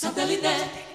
[0.00, 0.89] Satellite.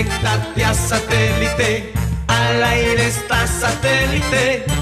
[0.00, 1.92] Conéctate a satélite,
[2.26, 4.79] al aire está satélite.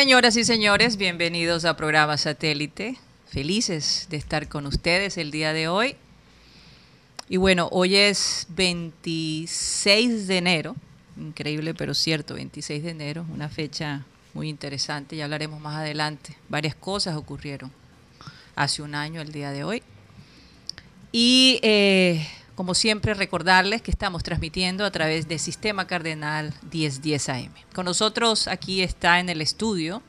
[0.00, 2.96] Señoras y señores, bienvenidos a programa Satélite.
[3.26, 5.96] Felices de estar con ustedes el día de hoy.
[7.28, 10.76] Y bueno, hoy es 26 de enero,
[11.16, 16.36] increíble pero cierto, 26 de enero, una fecha muy interesante, ya hablaremos más adelante.
[16.48, 17.72] Varias cosas ocurrieron
[18.54, 19.82] hace un año, el día de hoy.
[21.10, 22.24] Y eh,
[22.58, 27.52] como siempre, recordarles que estamos transmitiendo a través de Sistema Cardenal 1010 AM.
[27.72, 30.02] Con nosotros aquí está en el estudio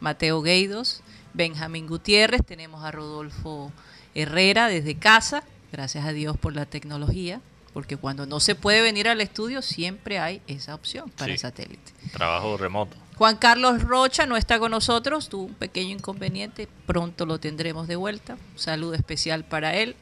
[0.00, 1.02] Mateo Gueidos,
[1.34, 3.70] Benjamín Gutiérrez, tenemos a Rodolfo
[4.14, 7.42] Herrera desde casa, gracias a Dios por la tecnología,
[7.74, 11.32] porque cuando no se puede venir al estudio siempre hay esa opción para Sí.
[11.32, 11.92] el satélite.
[12.14, 12.96] Trabajo remoto.
[13.18, 17.96] Juan Carlos Rocha no está con nosotros, tuvo un pequeño inconveniente, pronto lo tendremos de
[17.96, 18.38] vuelta.
[18.54, 19.96] Un saludo especial para él.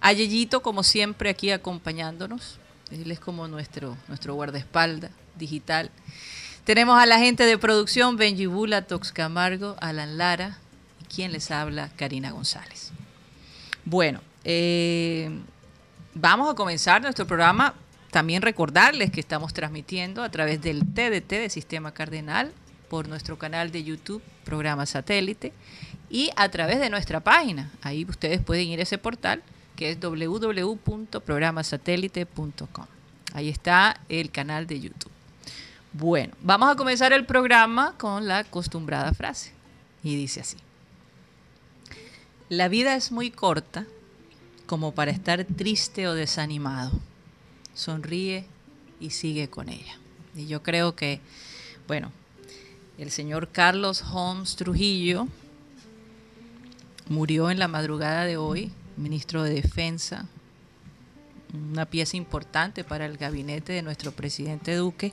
[0.00, 2.58] A Yeyito, como siempre, aquí acompañándonos.
[2.90, 5.90] Él es como nuestro, nuestro guardaespaldas digital.
[6.64, 10.58] Tenemos a la gente de producción, Benji Bula, Tox Camargo, Alan Lara
[11.00, 12.92] y quien les habla, Karina González.
[13.84, 15.30] Bueno, eh,
[16.14, 17.74] vamos a comenzar nuestro programa.
[18.10, 22.52] También recordarles que estamos transmitiendo a través del TDT de Sistema Cardenal
[22.88, 25.52] por nuestro canal de YouTube, programa satélite,
[26.08, 27.70] y a través de nuestra página.
[27.82, 29.42] Ahí ustedes pueden ir a ese portal
[29.76, 32.86] que es www.programasatélite.com.
[33.32, 35.12] Ahí está el canal de YouTube.
[35.92, 39.52] Bueno, vamos a comenzar el programa con la acostumbrada frase.
[40.02, 40.56] Y dice así.
[42.48, 43.86] La vida es muy corta
[44.66, 46.92] como para estar triste o desanimado.
[47.74, 48.46] Sonríe
[49.00, 49.98] y sigue con ella.
[50.34, 51.20] Y yo creo que,
[51.86, 52.12] bueno,
[52.98, 55.26] el señor Carlos Holmes Trujillo
[57.08, 58.70] murió en la madrugada de hoy,
[59.00, 60.26] ministro de Defensa,
[61.72, 65.12] una pieza importante para el gabinete de nuestro presidente Duque.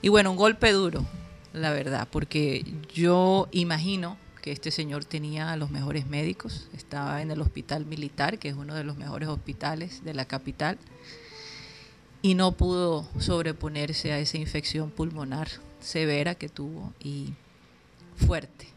[0.00, 1.04] Y bueno, un golpe duro,
[1.52, 2.64] la verdad, porque
[2.94, 8.38] yo imagino que este señor tenía a los mejores médicos, estaba en el hospital militar,
[8.38, 10.78] que es uno de los mejores hospitales de la capital,
[12.22, 15.48] y no pudo sobreponerse a esa infección pulmonar
[15.80, 17.34] severa que tuvo y
[18.16, 18.68] fuerte,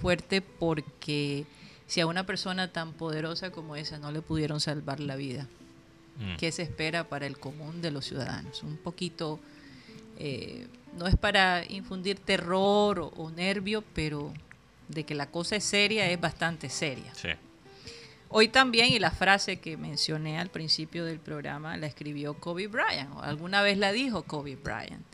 [0.00, 1.46] fuerte porque
[1.86, 5.46] si a una persona tan poderosa como esa no le pudieron salvar la vida,
[6.18, 6.36] Mm.
[6.38, 8.62] ¿qué se espera para el común de los ciudadanos?
[8.62, 9.38] Un poquito,
[10.18, 10.66] eh,
[10.96, 14.32] no es para infundir terror o, o nervio, pero
[14.88, 17.14] de que la cosa es seria, es bastante seria.
[17.14, 17.28] Sí.
[18.30, 23.10] Hoy también, y la frase que mencioné al principio del programa, la escribió Kobe Bryant,
[23.14, 25.04] o alguna vez la dijo Kobe Bryant,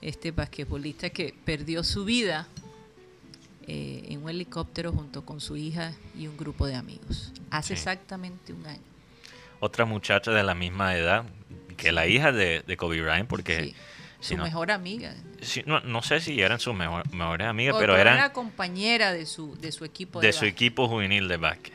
[0.00, 2.48] este basquetbolista que perdió su vida
[3.68, 7.72] eh, en un helicóptero junto con su hija y un grupo de amigos, hace Sí.
[7.74, 8.80] exactamente un año.
[9.60, 11.24] Otra muchacha de la misma edad
[11.76, 13.74] que la hija de, de Kobe Bryant, porque Sí,
[14.20, 15.14] si su no, mejor amiga.
[15.42, 19.26] si- no, no sé si eran sus mejor- mejores amigas, pero eran era compañera de
[19.26, 20.52] su, de su equipo de, de su básquet.
[20.54, 21.74] equipo juvenil de básquet.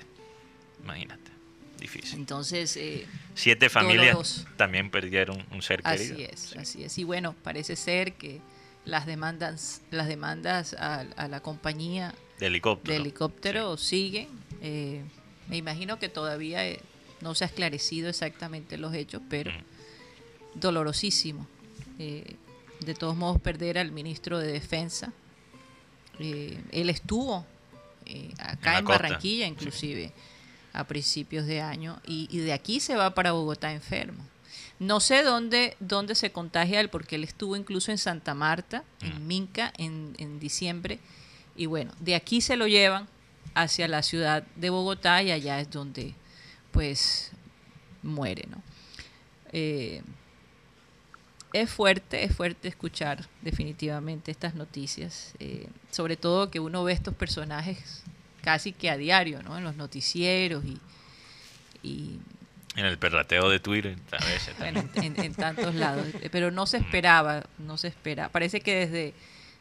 [0.84, 1.31] Imagínate,
[1.80, 2.19] difícil.
[2.19, 3.06] Entonces, eh,
[3.36, 4.45] Siete familias doloroso.
[4.57, 6.13] también perdieron un ser querido.
[6.16, 6.57] Así es, Sí.
[6.57, 6.98] así es.
[6.98, 8.42] Y bueno, parece ser que
[8.85, 12.94] las demandas, las demandas a, a la compañía De helicóptero.
[12.94, 14.27] de helicóptero siguen.
[14.62, 15.03] Eh,
[15.47, 16.80] me imagino que todavía eh,
[17.21, 20.59] no se ha esclarecido exactamente los hechos, pero Mm.
[20.59, 21.47] dolorosísimo.
[22.00, 22.35] Eh,
[22.81, 25.13] de todos modos, perder al ministro de Defensa.
[26.19, 27.45] Eh, él estuvo
[28.39, 30.12] acá en, Barranquilla, inclusive,
[30.74, 34.25] a principios de año, y, y de aquí se va para Bogotá enfermo.
[34.80, 39.24] No sé dónde, dónde se contagia él, porque él estuvo incluso en Santa Marta, en
[39.24, 39.28] Mm.
[39.28, 41.00] Minca, en, en diciembre.
[41.56, 43.08] Y bueno, de aquí se lo llevan
[43.54, 46.16] hacia la ciudad de Bogotá y allá es donde
[46.72, 47.31] pues
[48.02, 48.62] muere, ¿no?
[49.52, 50.02] Eh,
[51.54, 57.14] es fuerte, es fuerte escuchar definitivamente estas noticias, eh, sobre todo que uno ve estos
[57.14, 58.04] personajes
[58.42, 59.58] casi que a diario, ¿no?
[59.58, 60.80] En los noticieros y...
[61.84, 62.19] y
[62.75, 66.78] en el perrateo de Twitter, a veces bueno, en, en, tantos lados, pero no se
[66.78, 68.30] esperaba, no se espera.
[68.30, 69.14] Parece que desde,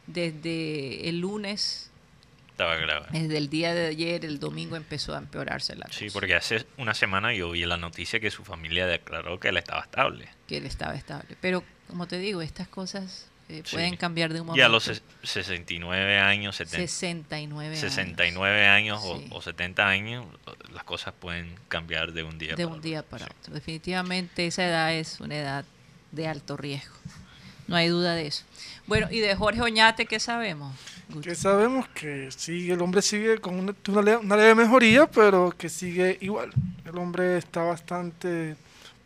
[0.06, 1.90] desde el lunes
[2.52, 3.06] estaba grave.
[3.10, 5.98] Desde el día de ayer, el domingo empezó a empeorarse la cosa.
[5.98, 9.56] Sí, porque hace una semana yo vi la noticia que su familia declaró que él
[9.56, 10.28] estaba estable.
[10.46, 11.36] Que él estaba estable.
[11.40, 14.60] Pero, como te digo, estas cosas eh, pueden cambiar de un momento.
[14.60, 19.00] Y a los 69 años, 70, 69 69 años,
[19.30, 20.26] o, 70 años,
[20.72, 23.54] las cosas pueden cambiar de un día de para un día para otro.
[23.54, 25.64] Definitivamente esa edad es una edad
[26.10, 26.94] de alto riesgo.
[27.68, 28.44] No hay duda de eso.
[28.86, 30.74] Bueno, y de Jorge Oñate, ¿qué sabemos?
[31.22, 36.18] Que sabemos que sigue, el hombre sigue con una, una, leve mejoría, pero que sigue
[36.20, 36.50] igual.
[36.84, 38.56] El hombre está bastante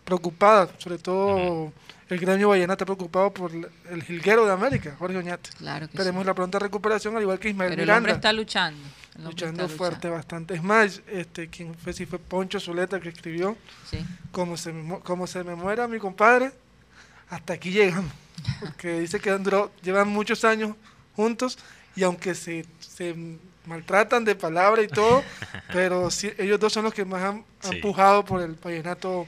[0.04, 1.72] preocupado, sobre todo
[2.08, 5.50] el gremio Vallenar está preocupado por el jilguero de América, Jorge Oñate.
[5.58, 7.94] Claro Esperemos la pronta recuperación, al igual que Ismael pero Miranda.
[7.94, 8.80] El hombre está luchando.
[9.22, 10.54] luchando fuerte, bastante.
[10.54, 13.56] Es más, este, quien fue, si fue Poncho Zuleta que escribió,
[13.90, 13.98] sí.
[14.30, 14.72] como, se,
[15.02, 16.52] como se me muera mi compadre,
[17.28, 18.12] hasta aquí llegamos.
[18.60, 20.76] Porque dice que han durado, llevan muchos años
[21.16, 21.58] juntos
[21.96, 23.16] y aunque se, se
[23.64, 25.24] maltratan de palabra y todo,
[25.72, 29.26] pero sí, ellos dos son los que más han, empujado por el vallenato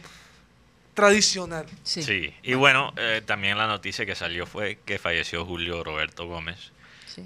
[0.98, 1.64] tradicional.
[1.84, 6.72] Sí, y bueno, eh, también la noticia que salió fue que falleció Julio Roberto Gómez,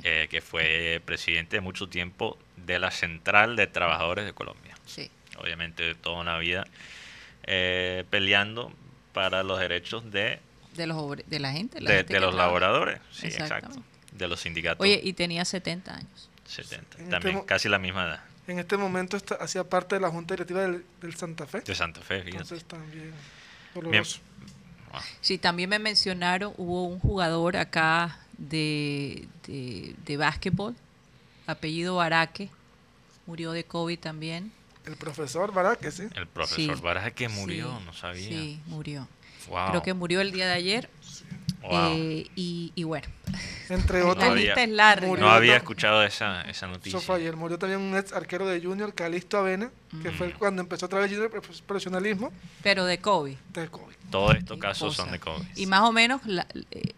[0.04, 4.76] eh, que fue presidente de mucho tiempo de la Central de Trabajadores de Colombia.
[4.84, 5.10] Sí.
[5.38, 6.66] Obviamente toda una vida
[7.44, 8.74] eh, peleando
[9.14, 10.40] para los derechos de
[10.74, 11.80] de, los de la gente.
[11.80, 13.82] de, los laboradores, sí, exacto.
[14.12, 14.84] De los sindicatos.
[14.84, 16.30] Oye, y tenía 70 años.
[16.44, 18.24] 70, también este casi la misma edad.
[18.46, 21.60] En este momento está, hacía parte de la Junta Directiva del, Santa Fe.
[21.60, 22.42] De Santa Fe, fíjate.
[22.42, 23.12] Entonces también
[23.74, 24.20] doloroso.
[25.20, 30.74] Sí, también me mencionaron, hubo un jugador acá de, de, básquetbol,
[31.46, 32.50] apellido Baraque,
[33.26, 34.52] murió de COVID también.
[34.84, 36.08] El profesor Baraque, sí.
[36.14, 38.28] El profesor Baraque murió, no sabía.
[38.28, 39.08] Sí, murió.
[39.70, 40.90] Creo que murió el día de ayer.
[41.70, 43.06] Eh, y, bueno,
[43.68, 44.38] entre otros,
[44.68, 45.06] larga.
[45.06, 46.98] No había escuchado esa, esa noticia.
[46.98, 47.36] Eso fue ayer.
[47.36, 49.70] Murió también un ex arquero de Junior, Calisto Avena,
[50.02, 50.32] que fue mm.
[50.38, 51.30] cuando empezó a trabajar el
[51.66, 52.32] profesionalismo.
[52.62, 53.36] Pero de COVID.
[53.52, 53.94] De COVID.
[54.10, 55.44] Todos estos casos son de COVID.
[55.56, 56.46] Y más o menos la,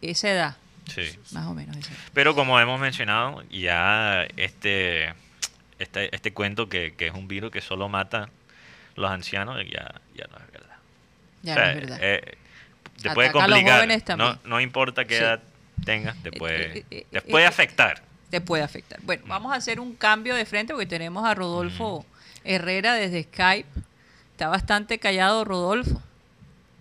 [0.00, 0.56] esa edad.
[0.92, 1.18] Sí.
[1.32, 5.14] Más o menos esa Pero como hemos mencionado, ya este,
[5.78, 8.28] este, este cuento que, que es un virus que solo mata
[8.96, 10.76] los ancianos, ya, ya no es verdad.
[11.42, 11.98] Ya es verdad.
[12.00, 12.38] Eh,
[13.08, 14.16] te puede complicar.
[14.16, 15.42] No, no, importa qué edad
[15.84, 18.02] tengas, te puede, eh, eh, te puede afectar.
[18.30, 18.98] Te puede afectar.
[19.02, 22.06] Bueno, vamos a hacer un cambio de frente porque tenemos a Rodolfo
[22.44, 23.68] Herrera desde Skype.
[24.32, 26.02] Está bastante callado, Rodolfo.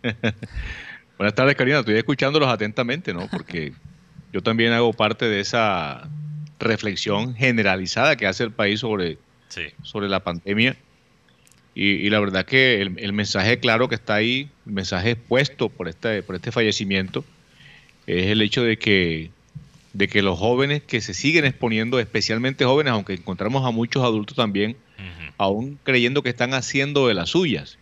[1.17, 1.79] Buenas tardes, Karina.
[1.79, 3.27] Estoy escuchándolos atentamente, ¿no?
[3.27, 3.73] Porque
[4.31, 6.07] yo también hago parte de esa
[6.57, 9.17] reflexión generalizada que hace el país sobre,
[9.83, 10.77] sobre la pandemia
[11.75, 16.21] y, la verdad que el, mensaje claro que está ahí, el mensaje expuesto por este,
[16.21, 17.25] por este fallecimiento,
[18.05, 19.31] es el hecho de que,
[19.93, 24.35] de que los jóvenes que se siguen exponiendo, especialmente jóvenes, aunque encontramos a muchos adultos
[24.35, 24.77] también,
[25.37, 27.79] aún creyendo que están haciendo de las suyas,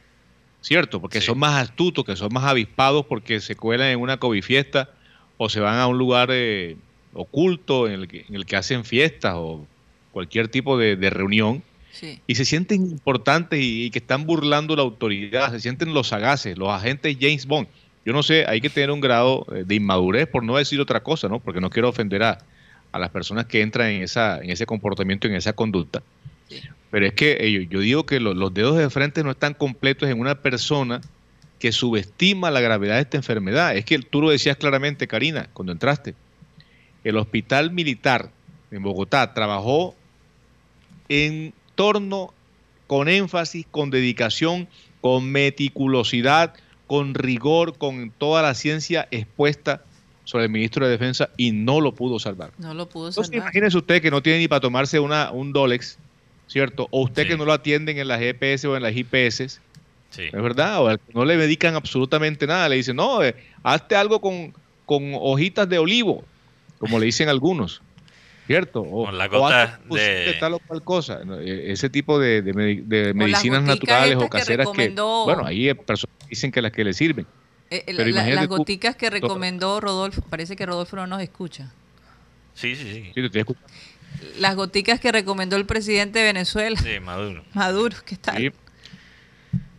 [0.61, 1.01] ¿cierto?
[1.01, 4.89] Porque son más astutos, que son más avispados porque se cuelan en una COVID fiesta
[5.37, 6.77] o se van a un lugar eh,
[7.13, 9.67] oculto en el, que, en el que hacen fiestas o
[10.13, 11.61] cualquier tipo de reunión
[12.27, 16.69] y se sienten importantes y, que están burlando la autoridad, se sienten los sagaces, los
[16.69, 17.67] agentes James Bond.
[18.05, 21.03] Yo no sé, hay que tener un grado eh, de inmadurez, por no decir otra
[21.03, 21.39] cosa, ¿no?
[21.39, 22.39] Porque no quiero ofender a,
[22.93, 26.03] las personas que entran en, esa, en ese comportamiento, en esa conducta.
[26.89, 30.19] Pero es que eh, yo digo que los dedos de frente no están completos en
[30.19, 30.99] una persona
[31.57, 33.77] que subestima la gravedad de esta enfermedad.
[33.77, 36.15] Es que tú lo decías claramente, Karina, cuando entraste.
[37.03, 38.29] El hospital militar
[38.71, 39.95] en Bogotá trabajó
[41.07, 42.33] en torno
[42.87, 44.67] con énfasis, con dedicación,
[44.99, 46.53] con meticulosidad,
[46.87, 49.83] con rigor, con toda la ciencia expuesta
[50.25, 52.51] sobre el ministro de Defensa y no lo pudo salvar.
[52.57, 53.25] No lo pudo salvar.
[53.25, 55.97] Entonces, imagínese usted que no tiene ni para tomarse una, un Dolex,
[56.47, 56.87] ¿cierto?
[56.91, 59.61] O usted que no lo atienden en las GPS o en las IPS,
[60.09, 60.23] sí.
[60.23, 60.83] ¿es verdad?
[60.83, 62.69] O no le dedican absolutamente nada.
[62.69, 64.53] Le dicen, no, eh, hazte algo con,
[64.85, 66.23] con hojitas de olivo,
[66.77, 67.81] como le dicen algunos.
[68.51, 68.81] ¿Cierto?
[68.81, 70.35] O, Con la gota de...
[70.37, 71.21] tal o cual cosa.
[71.39, 72.43] E, ese tipo de,
[73.15, 77.25] medicinas naturales o caseras que, bueno, ahí hay personas dicen que las que le sirven.
[77.69, 81.71] Eh, eh, las goticas que recomendó Rodolfo, parece que Rodolfo no nos escucha.
[82.53, 83.11] Sí, sí, sí.
[83.15, 83.45] sí te
[84.37, 86.77] las goticas que recomendó el presidente de Venezuela.
[86.77, 87.45] Sí, Maduro.
[87.53, 88.37] Maduro, ¿qué tal?
[88.37, 88.51] Sí.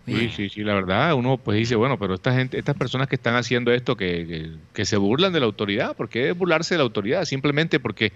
[0.07, 3.37] Sí, sí, la verdad, uno pues dice, bueno, pero esta gente, estas personas que están
[3.37, 7.25] haciendo esto, que, que, se burlan de la autoridad, ¿por qué burlarse de la autoridad?
[7.25, 8.13] Simplemente porque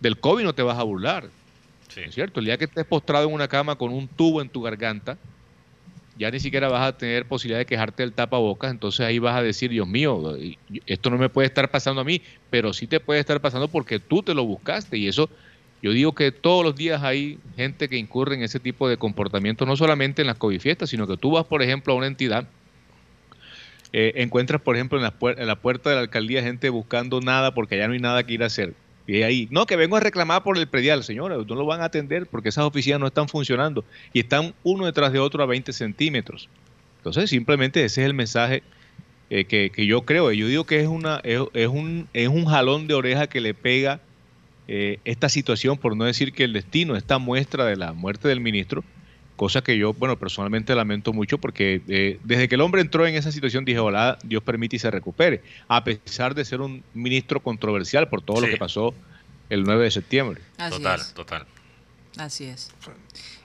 [0.00, 1.28] del COVID no te vas a burlar,
[1.88, 2.00] sí.
[2.00, 2.40] ¿es cierto?
[2.40, 5.16] El día que estés postrado en una cama con un tubo en tu garganta,
[6.16, 9.42] ya ni siquiera vas a tener posibilidad de quejarte del tapabocas, entonces ahí vas a
[9.42, 10.36] decir, Dios mío,
[10.86, 14.00] esto no me puede estar pasando a mí, pero sí te puede estar pasando porque
[14.00, 15.30] tú te lo buscaste y eso
[15.82, 19.64] yo digo que todos los días hay gente que incurre en ese tipo de comportamiento,
[19.64, 22.46] no solamente en las COVID fiestas, sino que tú vas, por ejemplo, a una entidad,
[23.92, 27.54] eh, encuentras, por ejemplo, en la, en la puerta de la alcaldía gente buscando nada
[27.54, 28.74] porque allá no hay nada que ir a hacer.
[29.06, 31.86] Y ahí, no, que vengo a reclamar por el predial, señora, no lo van a
[31.86, 35.72] atender porque esas oficinas no están funcionando y están uno detrás de otro a 20
[35.72, 36.48] centímetros.
[36.98, 38.62] Entonces, simplemente ese es el mensaje
[39.30, 40.30] eh, que, que, yo creo.
[40.32, 43.54] Yo digo que es, una, es, es, un, es un jalón de oreja que le
[43.54, 44.00] pega
[44.68, 48.40] eh, esta situación, por no decir que el destino, esta muestra de la muerte del
[48.40, 48.84] ministro,
[49.40, 53.14] cosa que yo, bueno, personalmente lamento mucho porque eh, desde que el hombre entró en
[53.14, 57.40] esa situación dije, hola, Dios permite y se recupere, a pesar de ser un ministro
[57.40, 58.92] controversial por todo lo que pasó
[59.48, 60.42] el 9 de septiembre.
[60.58, 61.46] total, total.
[62.18, 62.70] Así es.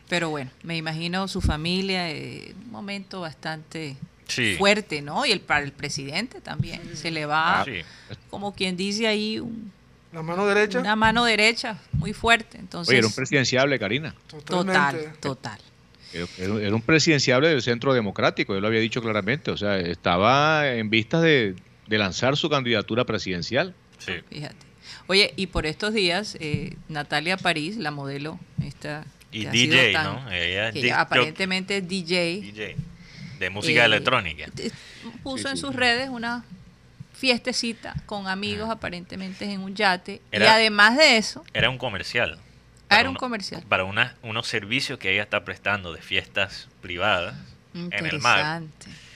[0.10, 3.96] Pero bueno, me imagino su familia, eh, un momento bastante
[4.58, 5.26] fuerte, ¿no?
[5.26, 7.66] Y el, para el presidente también, se le va, ah,
[8.30, 9.72] como quien dice ahí, un
[10.12, 10.80] la mano derecha.
[10.80, 12.58] Una mano derecha, muy fuerte.
[12.58, 14.16] Entonces, Oye, era un presidenciable, Karina.
[14.46, 15.60] Total, total.
[16.14, 19.52] Era, un presidenciable del centro democrático, yo lo había dicho claramente.
[19.52, 21.56] O sea, estaba en vistas de,
[21.88, 23.74] lanzar su candidatura presidencial.
[24.00, 24.14] Sí.
[24.30, 24.56] Fíjate.
[25.08, 29.06] Oye, y por estos días, eh, Natalia París, la modelo, esta.
[29.32, 30.32] Y DJ, ¿no?
[30.32, 32.42] Ella aparentemente es DJ.
[32.42, 32.76] DJ.
[33.40, 34.46] De música eh, electrónica.
[35.24, 36.46] Puso en sus redes una
[37.14, 40.22] fiestecita con amigos aparentemente en un yate.
[40.32, 41.44] y además de eso...
[41.54, 42.40] Era un comercial.
[43.00, 43.64] Era un comercial.
[43.68, 47.36] Para una, unos servicios que ella está prestando de fiestas privadas
[47.74, 48.64] en el mar.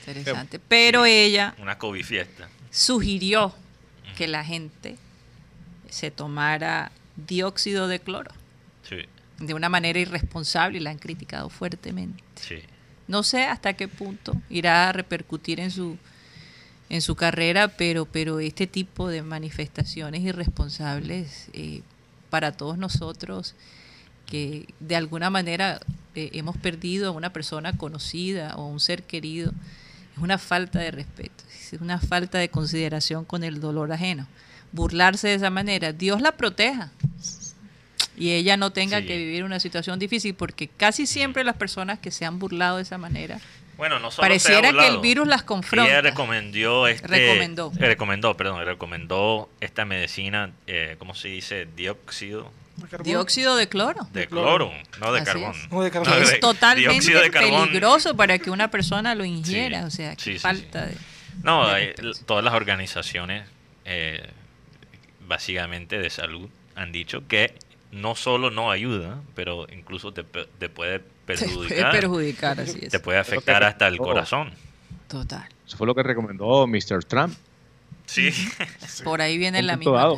[0.06, 0.58] Interesante.
[0.58, 1.54] Pero ella...
[1.58, 2.48] Una COVID fiesta.
[2.70, 3.54] Sugirió
[4.16, 4.96] que la gente
[5.88, 8.32] se tomara dióxido de cloro.
[8.88, 9.06] Sí.
[9.38, 12.22] De una manera irresponsable y la han criticado fuertemente.
[12.34, 12.62] Sí.
[13.08, 15.98] No sé hasta qué punto irá a repercutir en su
[16.90, 21.82] en su carrera, pero, pero este tipo de manifestaciones irresponsables eh,
[22.30, 23.54] para todos nosotros
[24.26, 25.80] que de alguna manera
[26.14, 29.52] eh, hemos perdido a una persona conocida o a un ser querido,
[30.16, 34.26] es una falta de respeto, es una falta de consideración con el dolor ajeno.
[34.72, 36.92] Burlarse de esa manera, Dios la proteja
[38.16, 42.10] y ella no tenga que vivir una situación difícil, porque casi siempre las personas que
[42.10, 43.40] se han burlado de esa manera
[43.80, 45.90] bueno, no Pareciera que el virus las confronta.
[45.90, 47.72] Ella recomendó este, recomendó.
[47.74, 51.66] recomendó, perdón, recomendó esta medicina, eh, ¿cómo se dice?
[51.74, 52.52] Dióxido.
[53.02, 54.06] Dióxido de cloro.
[54.12, 54.70] De cloro,
[55.00, 55.54] no de carbón.
[56.12, 56.32] Es.
[56.32, 59.86] es totalmente peligroso para que una persona lo ingiera.
[59.86, 60.94] o sea, que falta de.
[61.42, 61.66] No,
[62.26, 63.48] todas las organizaciones,
[63.86, 64.28] eh,
[65.26, 67.54] básicamente de salud, han dicho que
[67.92, 70.24] no solo no ayuda, pero incluso te,
[70.58, 71.68] te puede perjudicar.
[71.68, 72.90] Te puede perjudicar, así es.
[72.90, 74.52] Te puede afectar hasta el corazón.
[75.08, 75.48] Total.
[75.66, 77.04] Eso fue lo que recomendó Mr.
[77.04, 77.34] Trump.
[78.10, 78.32] Sí.
[79.04, 80.16] Por ahí viene la misma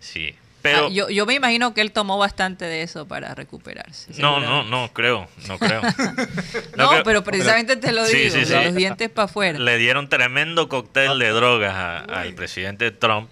[0.00, 0.34] Sí.
[0.62, 4.12] Pero, ah, yo, yo, me imagino que él tomó bastante de eso para recuperarse.
[4.20, 5.80] No, no, no creo, no creo.
[6.76, 9.58] no, pero precisamente te lo digo, los dientes para afuera.
[9.58, 13.30] Le dieron tremendo cóctel de drogas al presidente Trump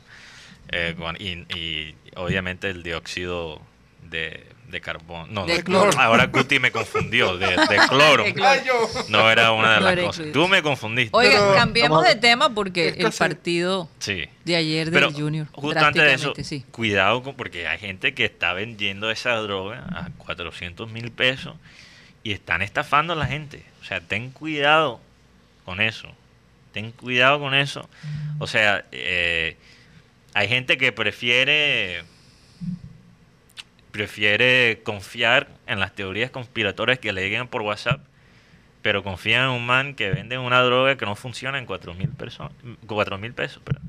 [0.71, 3.61] eh, y, y, obviamente el dióxido
[4.11, 5.33] de de carbón.
[5.33, 5.91] No, de, cloro.
[5.99, 7.37] Ahora Guti me confundió.
[7.39, 7.57] De,
[7.89, 8.25] cloro.
[9.09, 10.27] No era una de las cosas.
[10.33, 11.17] Tú me confundiste.
[11.17, 13.89] Oiga, cambiemos de tema porque el partido
[14.45, 15.47] de ayer del Junior.
[15.53, 16.35] Justo antes de eso,
[16.71, 21.57] cuidado con, porque hay gente que está vendiendo esa droga a 400 mil pesos
[22.23, 23.65] y están estafando a la gente.
[23.81, 25.01] O sea, ten cuidado
[25.65, 26.09] con eso.
[26.73, 27.89] Ten cuidado con eso.
[28.39, 29.57] O sea, eh,
[30.35, 32.05] hay gente que prefiere
[33.99, 38.01] prefiere confiar en las teorías conspiratorias que le lleguen por WhatsApp,
[38.81, 42.09] pero confía en un man que vende una droga que no funciona en cuatro mil
[42.11, 43.61] pesos.
[43.65, 43.81] Pero.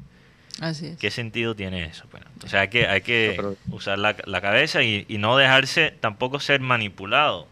[0.61, 0.97] Así es.
[0.97, 2.05] ¿Qué sentido tiene eso?
[2.09, 3.39] Bueno, o sea, hay que, hay que
[3.69, 7.47] usar la, cabeza y, no dejarse tampoco ser manipulado,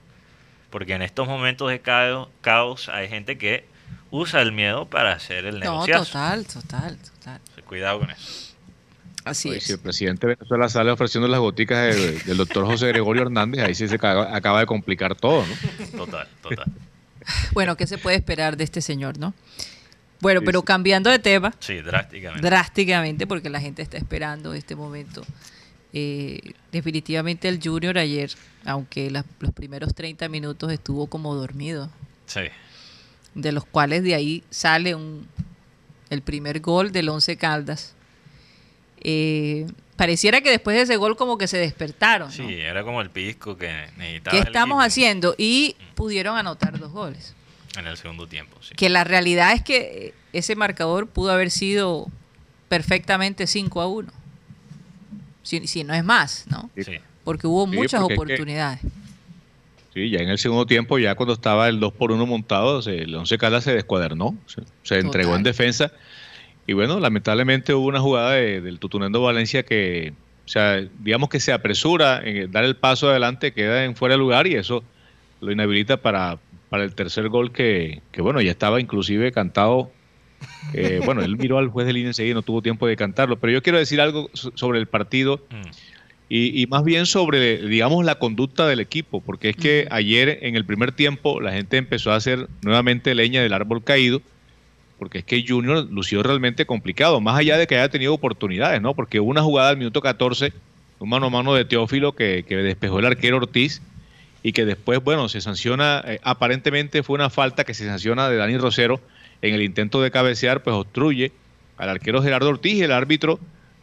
[0.71, 3.65] porque en estos momentos de caos, caos hay gente que
[4.09, 5.95] usa el miedo para hacer el negocio.
[5.95, 7.39] No, total, total, total.
[7.65, 8.46] Cuidado con eso.
[9.29, 13.63] Así Si el presidente de Venezuela sale ofreciendo las goticas del doctor José Gregorio Hernández,
[13.63, 16.05] ahí sí se acaba, de complicar todo, ¿no?
[16.05, 16.65] Total, total.
[17.51, 19.33] Bueno, ¿qué se puede esperar de este señor, no?
[20.21, 21.53] Bueno, pero cambiando de tema.
[21.59, 22.47] Sí, drásticamente.
[22.47, 25.23] Drásticamente, porque la gente está esperando este momento
[25.93, 28.31] eh, definitivamente el Junior ayer,
[28.65, 31.89] aunque los primeros 30 minutos estuvo como dormido.
[32.25, 32.41] Sí.
[33.33, 35.27] De los cuales de ahí sale un,
[36.09, 37.95] el primer gol del Once Caldas.
[39.01, 42.31] Eh, pareciera que después de ese gol como que se despertaron.
[42.31, 44.37] Sí, era como el pisco que necesitaba.
[44.37, 45.35] ¿Qué estamos haciendo?
[45.37, 47.35] Y pudieron anotar dos goles.
[47.77, 48.73] En el segundo tiempo, sí.
[48.75, 52.07] Que la realidad es que ese marcador pudo haber sido
[52.69, 54.13] perfectamente 5 a 1.
[55.43, 56.69] Si, no es más, ¿no?
[56.77, 56.97] Sí.
[57.23, 58.81] Porque hubo muchas oportunidades.
[59.93, 63.15] sí, ya en el segundo tiempo, ya cuando estaba el 2 por 1 montado, el
[63.15, 64.35] Once Caldas se descuadernó,
[64.83, 65.91] se, entregó en defensa
[66.67, 70.13] y bueno, lamentablemente hubo una jugada del Tutunendo Valencia que,
[70.45, 74.19] o sea, digamos que se apresura en dar el paso adelante, queda en fuera de
[74.19, 74.83] lugar y eso
[75.39, 79.91] lo inhabilita para, para el tercer gol que, que bueno, ya estaba inclusive cantado.
[80.73, 83.39] Eh, bueno, él miró al juez de línea enseguida y no tuvo tiempo de cantarlo,
[83.39, 85.69] pero yo quiero decir algo sobre el partido mm.
[86.27, 90.55] y, y, más bien sobre, digamos, la conducta del equipo, porque es que ayer en
[90.55, 94.21] el primer tiempo la gente empezó a hacer nuevamente leña del árbol caído
[94.99, 98.93] porque es que Junior lució realmente complicado, más allá de que haya tenido oportunidades, ¿no?
[98.93, 100.53] Porque una jugada al minuto 14,
[100.99, 103.81] un mano a mano de Teófilo que, despejó el arquero Ortiz
[104.43, 108.37] y que después, bueno, se sanciona, eh, aparentemente fue una falta que se sanciona de
[108.37, 108.99] Dani Rosero
[109.41, 111.31] en el intento de cabecear, pues obstruye
[111.77, 113.39] al arquero Gerardo Ortiz y el árbitro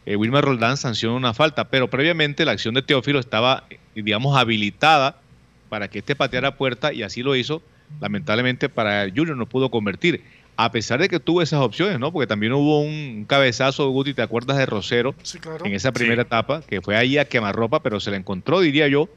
[0.06, 5.20] eh, Wilmer Roldán sanciona una falta, pero previamente la acción de Teófilo estaba, digamos, habilitada
[5.68, 7.62] para que este pateara puerta y así lo hizo.
[8.00, 10.22] Lamentablemente para Junior no pudo convertir
[10.56, 12.12] a pesar de que tuvo esas opciones, ¿no?
[12.12, 15.14] Porque también hubo un cabezazo, Guti, ¿te acuerdas de Rosero?
[15.22, 15.64] Sí, claro.
[15.64, 19.08] En esa primera etapa, que fue ahí a quemarropa, pero se la encontró, diría yo,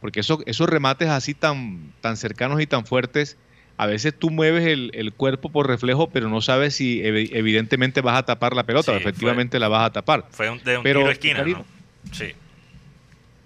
[0.00, 3.36] porque eso, esos remates así tan, tan cercanos y tan fuertes,
[3.76, 8.22] a veces tú mueves el, cuerpo por reflejo, pero no sabes si evidentemente vas a
[8.22, 10.26] tapar la pelota, o efectivamente la vas a tapar.
[10.30, 11.64] Fue un, de un tiro esquina, ¿no?
[12.12, 12.32] Sí.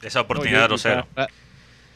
[0.02, 1.06] Esa oportunidad de Rosero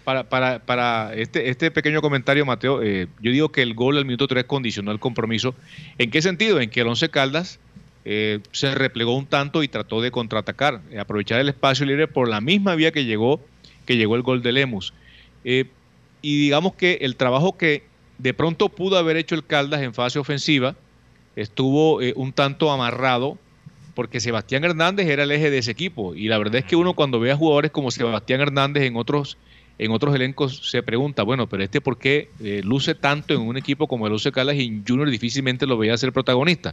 [0.05, 4.05] para, para, para este, este pequeño comentario, Mateo, eh, yo digo que el gol al
[4.05, 5.55] minuto 3 condicionó el compromiso.
[5.99, 6.61] ¿En qué sentido?
[6.61, 7.59] En que el Once Caldas
[8.05, 12.29] eh, se replegó un tanto y trató de contraatacar, eh, aprovechar el espacio libre por
[12.29, 13.41] la misma vía que llegó,
[13.87, 14.93] que llegó el gol de Lemus.
[15.45, 15.67] y
[16.23, 17.85] digamos que el trabajo que
[18.19, 20.77] de pronto pudo haber hecho el Caldas en fase ofensiva
[21.35, 23.39] estuvo un tanto amarrado
[23.95, 26.15] porque Sebastián Hernández era el eje de ese equipo.
[26.15, 29.37] Y la verdad es que uno cuando ve a jugadores como Sebastián Hernández en otros
[29.85, 33.57] en otros elencos se pregunta, bueno, pero este por qué eh, luce tanto en un
[33.57, 36.73] equipo como el Once Caldas y Junior difícilmente lo veía ser protagonista.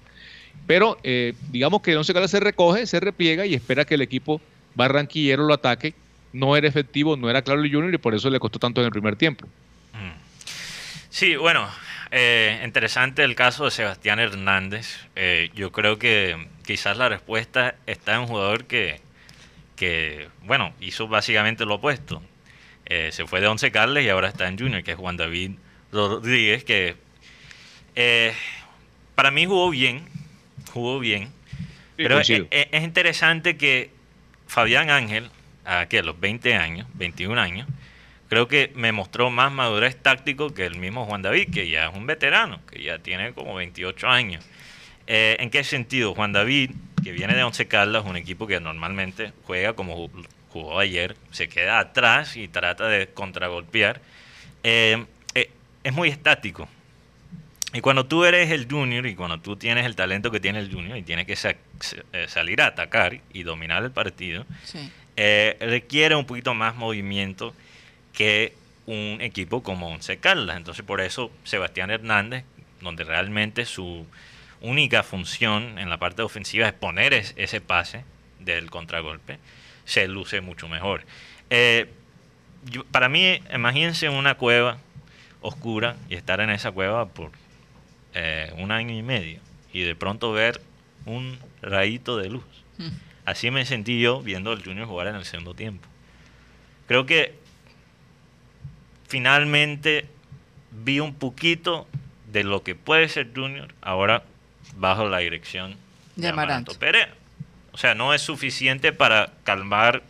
[0.68, 4.02] Pero eh, digamos que el Once Caldas se recoge, se repliega y espera que el
[4.02, 4.40] equipo
[4.76, 5.96] barranquillero lo ataque.
[6.34, 8.86] No era efectivo, no era claro el Junior y por eso le costó tanto en
[8.86, 9.48] el primer tiempo.
[9.94, 10.14] Mm.
[11.10, 11.68] Sí, bueno,
[12.12, 15.00] eh, interesante el caso de Sebastián Hernández.
[15.56, 19.02] yo creo que quizás la respuesta está en un jugador que,
[19.76, 22.22] que, bueno, hizo básicamente lo opuesto.
[22.90, 25.52] Eh, se fue de Once Calles y ahora está en Junior, que es Juan David
[25.92, 26.96] Rodríguez, que
[27.96, 28.34] eh,
[29.14, 30.04] para mí jugó bien,
[30.72, 31.30] jugó bien.
[31.96, 32.30] pero es,
[32.82, 33.92] interesante que
[34.48, 35.30] Fabián Ángel,
[35.66, 37.68] aquí a los 20 años, 21 años,
[38.28, 41.96] creo que me mostró más madurez táctico que el mismo Juan David, que ya es
[41.96, 44.46] un veterano, que ya tiene como 28 años.
[45.06, 46.16] Eh, ¿En qué sentido?
[46.16, 46.72] Juan David,
[47.04, 50.10] que viene de Once Caldas, un equipo que normalmente juega como
[50.52, 54.02] jugó ayer, se queda atrás y trata de contragolpear,
[54.64, 55.52] eh, eh,
[55.84, 56.68] es muy estático.
[57.74, 60.74] Y cuando tú eres el junior y cuando tú tienes el talento que tiene el
[60.74, 64.46] junior y tienes que eh, salir a atacar y dominar el partido,
[65.16, 67.54] requiere un poquito más movimiento
[68.14, 68.54] que
[68.86, 70.58] un equipo como Once Caldas.
[70.58, 72.44] Entonces por eso Sebastián Hernández,
[72.82, 74.06] donde realmente su
[74.62, 78.04] única función en la parte ofensiva es poner ese pase
[78.40, 79.38] del contragolpe,
[79.90, 81.04] se luce mucho mejor.
[81.50, 81.90] Eh,
[82.92, 84.78] para mí, imagínense una cueva
[85.42, 87.32] oscura y estar en esa cueva por
[88.14, 89.40] eh, un año y medio
[89.74, 90.62] y de pronto ver
[91.06, 92.44] un rayito de luz.
[92.78, 92.90] Hmm.
[93.26, 95.88] Así me sentí yo viendo al Junior jugar en el segundo tiempo.
[96.88, 97.34] Creo que
[99.08, 100.06] finalmente
[100.72, 101.88] vi un poquito
[102.32, 104.24] de lo que puede ser Junior ahora
[104.76, 105.78] bajo la dirección
[106.16, 107.10] de, Amaranto Perea.
[107.72, 110.04] O sea, no es suficiente para calmar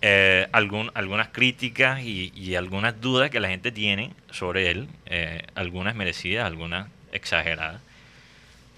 [0.00, 6.44] eh, algunas críticas y, algunas dudas que la gente tiene sobre él, eh, algunas merecidas,
[6.46, 7.80] algunas exageradas.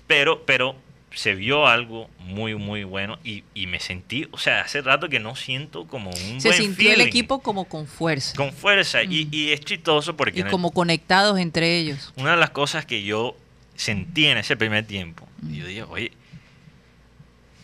[0.06, 0.76] Pero, pero
[1.14, 5.36] se vio algo muy, muy bueno y, me sentí, o sea, hace rato que no
[5.36, 6.40] siento como un...
[6.40, 8.36] Se sintió el equipo como con fuerza.
[8.36, 10.40] Con fuerza y, es chistoso porque...
[10.40, 12.12] Y como conectados entre ellos.
[12.16, 13.36] Una de las cosas que yo
[13.76, 16.12] sentí en ese primer tiempo, y yo dije, oye,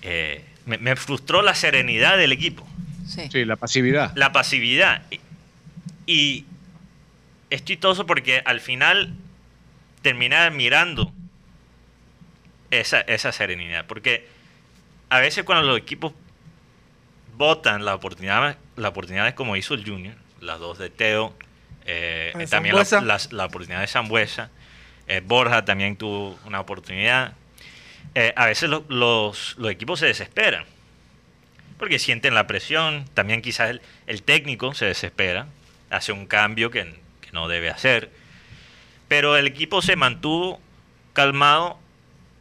[0.03, 2.67] eh, me, frustró la serenidad del equipo.
[3.07, 3.45] Sí.
[3.45, 4.13] la pasividad.
[4.15, 5.03] La pasividad.
[6.07, 6.45] Y
[7.51, 9.15] es chistoso porque al final
[10.03, 11.13] termina mirando
[12.71, 13.87] esa, esa serenidad.
[13.87, 14.29] Porque
[15.09, 16.13] a veces cuando los equipos
[17.37, 21.35] votan las oportunidades, las oportunidades como hizo el Junior, las dos de Teo,
[21.87, 24.51] eh, también la, la, oportunidad de Zambuesa,
[25.09, 27.35] eh, Borja también tuvo una oportunidad.
[28.15, 30.65] Eh, a veces los, equipos se desesperan
[31.79, 35.47] porque sienten la presión, también quizás el, técnico se desespera,
[35.89, 36.99] hace un cambio que,
[37.33, 38.11] no debe hacer,
[39.07, 40.61] pero el equipo se mantuvo
[41.13, 41.79] calmado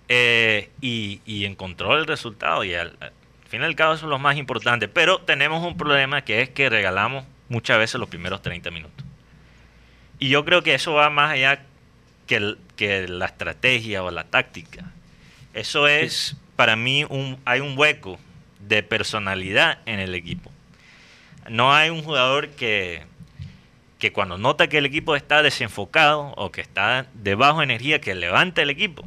[0.09, 2.97] y, y, encontró el resultado y al,
[3.49, 4.87] fin y al cabo eso es lo más importante.
[4.87, 9.05] Pero tenemos un problema que es que regalamos muchas veces los primeros 30 minutos.
[10.19, 11.63] Y yo creo que eso va más allá
[12.27, 14.91] que, que la estrategia o la táctica.
[15.53, 18.19] Eso es, para mí, un, hay un hueco
[18.59, 20.51] de personalidad en el equipo.
[21.49, 23.03] No hay un jugador que,
[23.97, 28.13] que cuando nota que el equipo está desenfocado o que está de baja energía, que
[28.15, 29.03] levante el equipo.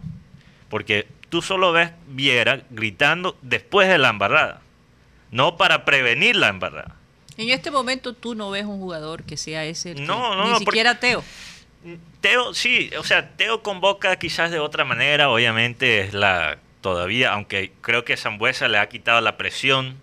[0.68, 4.60] Porque tú solo ves Viera gritando después de la embarrada,
[5.30, 6.96] no para prevenir la embarrada.
[7.38, 11.00] En este momento tú no ves un jugador que sea ese, no, no, ni siquiera
[11.00, 11.24] Teo.
[12.20, 17.72] Teo, sí, o sea, Teo convoca quizás de otra manera, obviamente es la todavía, aunque
[17.80, 19.96] creo que Zambuesa le ha quitado la presión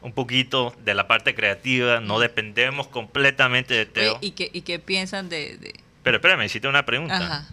[0.00, 4.18] un poquito de la parte creativa, no dependemos completamente de Teo.
[4.20, 5.74] ¿Y qué, y qué piensan de, de...
[6.02, 7.16] Pero espérame, hiciste una pregunta.
[7.16, 7.48] Ajá.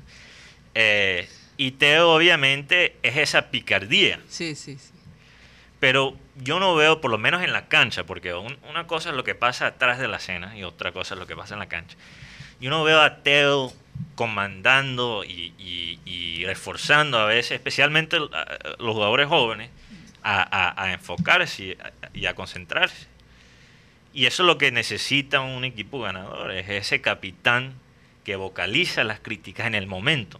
[0.75, 1.27] Eh,
[1.58, 4.19] y Teo obviamente es esa picardía.
[4.27, 4.91] Sí, sí, sí.
[5.79, 9.23] Pero yo no veo, por lo menos en la cancha, porque una cosa es lo
[9.23, 11.67] que pasa atrás de la escena y otra cosa es lo que pasa en la
[11.67, 11.97] cancha.
[12.60, 13.74] Yo no veo a Teo
[14.15, 19.70] comandando y, reforzando a veces, especialmente los jugadores jóvenes,
[20.24, 21.78] a, enfocarse
[22.13, 23.08] y a, concentrarse.
[24.13, 27.74] Y eso es lo que necesita un equipo ganador, es ese capitán
[28.24, 30.39] que vocaliza las críticas en el momento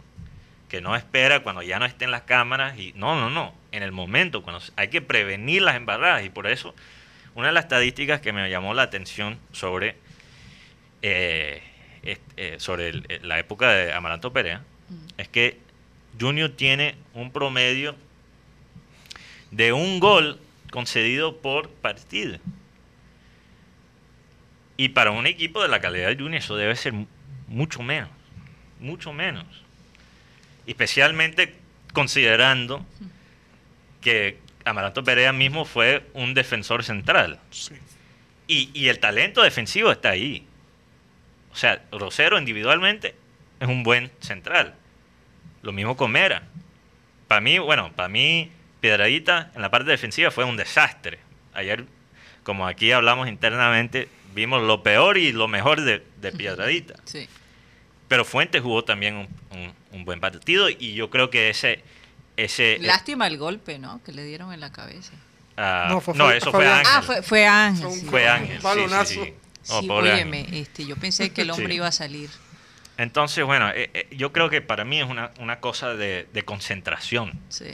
[0.68, 3.92] que no espera cuando ya no estén las cámaras y no, no, no, en el
[3.92, 6.74] momento, cuando hay que prevenir las embarradas y por eso
[7.34, 9.96] una de las estadísticas que me llamó la atención sobre,
[11.02, 11.62] eh,
[12.02, 15.06] eh, sobre eh, la época de Amaranto Perea mm.
[15.18, 15.58] es que
[16.20, 17.94] Junior tiene un promedio
[19.50, 20.38] de un gol
[20.70, 22.38] concedido por partido.
[24.76, 26.92] Y para un equipo de la calidad de Junior eso debe ser
[27.48, 28.10] mucho menos,
[28.80, 29.66] mucho menos
[30.66, 31.54] especialmente
[31.92, 32.84] considerando
[34.00, 37.38] que Amaranto Perea mismo fue un defensor central.
[38.48, 40.44] Y, el talento defensivo está ahí.
[41.56, 43.14] O sea, Rosero individualmente
[43.60, 44.74] es un buen central.
[45.62, 46.42] Lo mismo con Mera.
[47.28, 51.18] Para mí, bueno, para mí Piedradita en la parte defensiva fue un desastre.
[51.54, 51.86] Ayer,
[52.42, 56.96] como aquí hablamos internamente, vimos lo peor y lo mejor de, de Piedradita.
[57.04, 57.26] Sí.
[58.06, 59.26] Pero Fuentes jugó también
[59.92, 61.82] un, buen partido y yo creo que ese...
[62.36, 64.02] ese Lástima el golpe, ¿no?
[64.04, 65.14] Que le dieron en la cabeza.
[65.56, 66.86] Ah, no, eso fue, Ángel.
[66.86, 68.04] Ah, fue, Ángel.
[68.04, 68.60] Fue Ángel.
[69.06, 69.34] Sí, sí,
[69.66, 69.88] sí.
[69.88, 72.30] óyeme, este, yo pensé que el hombre iba a salir.
[72.98, 76.42] Entonces, bueno, eh, eh, yo creo que para mí es una, una cosa de, de,
[76.42, 77.32] concentración.
[77.48, 77.66] Sí.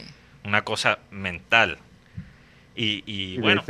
[0.44, 1.78] Una cosa mental.
[2.74, 3.62] Y, y bueno.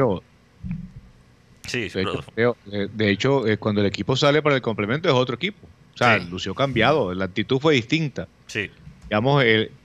[1.67, 2.25] sí, de hecho,
[2.65, 5.67] de hecho, cuando el equipo sale para el complemento es otro equipo.
[5.95, 8.27] O sea, lució cambiado, la actitud fue distinta.
[8.47, 8.71] Sí.
[9.05, 9.45] Digamos,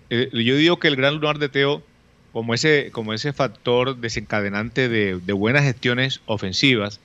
[0.10, 1.84] yo digo que el gran lunar de Teo,
[2.32, 7.02] como ese, como ese factor desencadenante de, buenas gestiones ofensivas,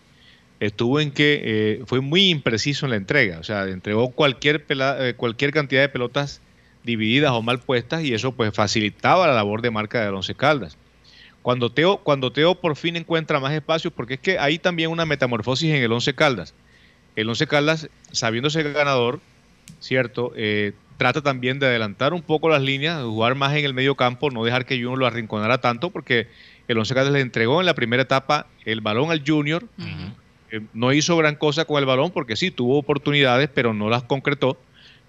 [0.66, 3.38] estuvo en que eh, fue muy impreciso en la entrega.
[3.38, 6.40] O sea, entregó cualquier, eh, cualquier cantidad de pelotas
[6.84, 10.76] divididas o mal puestas y eso pues facilitaba la labor de marca de Once Caldas.
[11.42, 15.04] Cuando Teo, cuando Teo por fin encuentra más espacios, porque es que hay también una
[15.04, 16.54] metamorfosis en el Once Caldas
[17.16, 19.20] el Once Caldas, sabiéndose ganador,
[19.80, 20.32] ¿cierto?
[20.36, 24.30] Eh, trata también de adelantar un poco las líneas, jugar más en el medio campo,
[24.30, 26.28] no dejar que Junior lo arrinconara tanto, porque
[26.68, 29.64] el Once Caldas le entregó en la primera etapa el balón al Junior.
[30.52, 34.02] Eh, no hizo gran cosa con el balón porque sí, tuvo oportunidades, pero no las
[34.02, 34.58] concretó.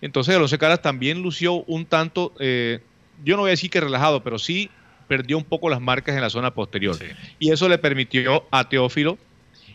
[0.01, 2.79] Entonces el Once Caldas también lució un tanto, eh,
[3.23, 4.69] yo no voy a decir que relajado, pero sí
[5.07, 6.95] perdió un poco las marcas en la zona posterior.
[7.39, 9.17] Y eso le permitió a Teófilo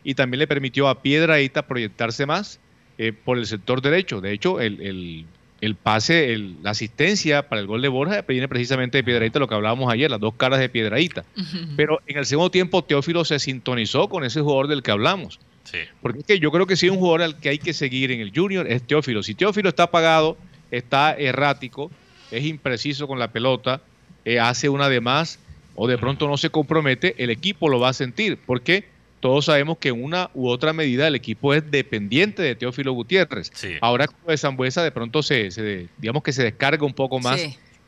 [0.02, 2.60] y también le permitió a Piedraíta proyectarse más
[2.96, 4.22] eh, por el sector derecho.
[4.22, 5.26] De hecho, el,
[5.82, 9.92] pase, la asistencia para el gol de Borja viene precisamente de Piedraíta, lo que hablábamos
[9.92, 11.24] ayer, las dos caras de Piedraíta.
[11.76, 15.38] Pero en el segundo tiempo Teófilo se sintonizó con ese jugador del que hablamos.
[16.00, 18.20] Porque es que yo creo que si un jugador al que hay que seguir en
[18.20, 19.22] el Junior es Teófilo.
[19.22, 20.36] Si Teófilo está apagado,
[20.70, 21.90] está errático,
[22.30, 23.80] es impreciso con la pelota,
[24.24, 25.38] eh, hace una de más
[25.74, 28.36] o de pronto no se compromete, el equipo lo va a sentir.
[28.36, 28.84] ¿Por qué?
[29.20, 33.50] todos sabemos que en una u otra medida el equipo es dependiente de Teófilo Gutiérrez.
[33.80, 37.40] Ahora con de Zambuesa de pronto se, digamos que se descarga un poco más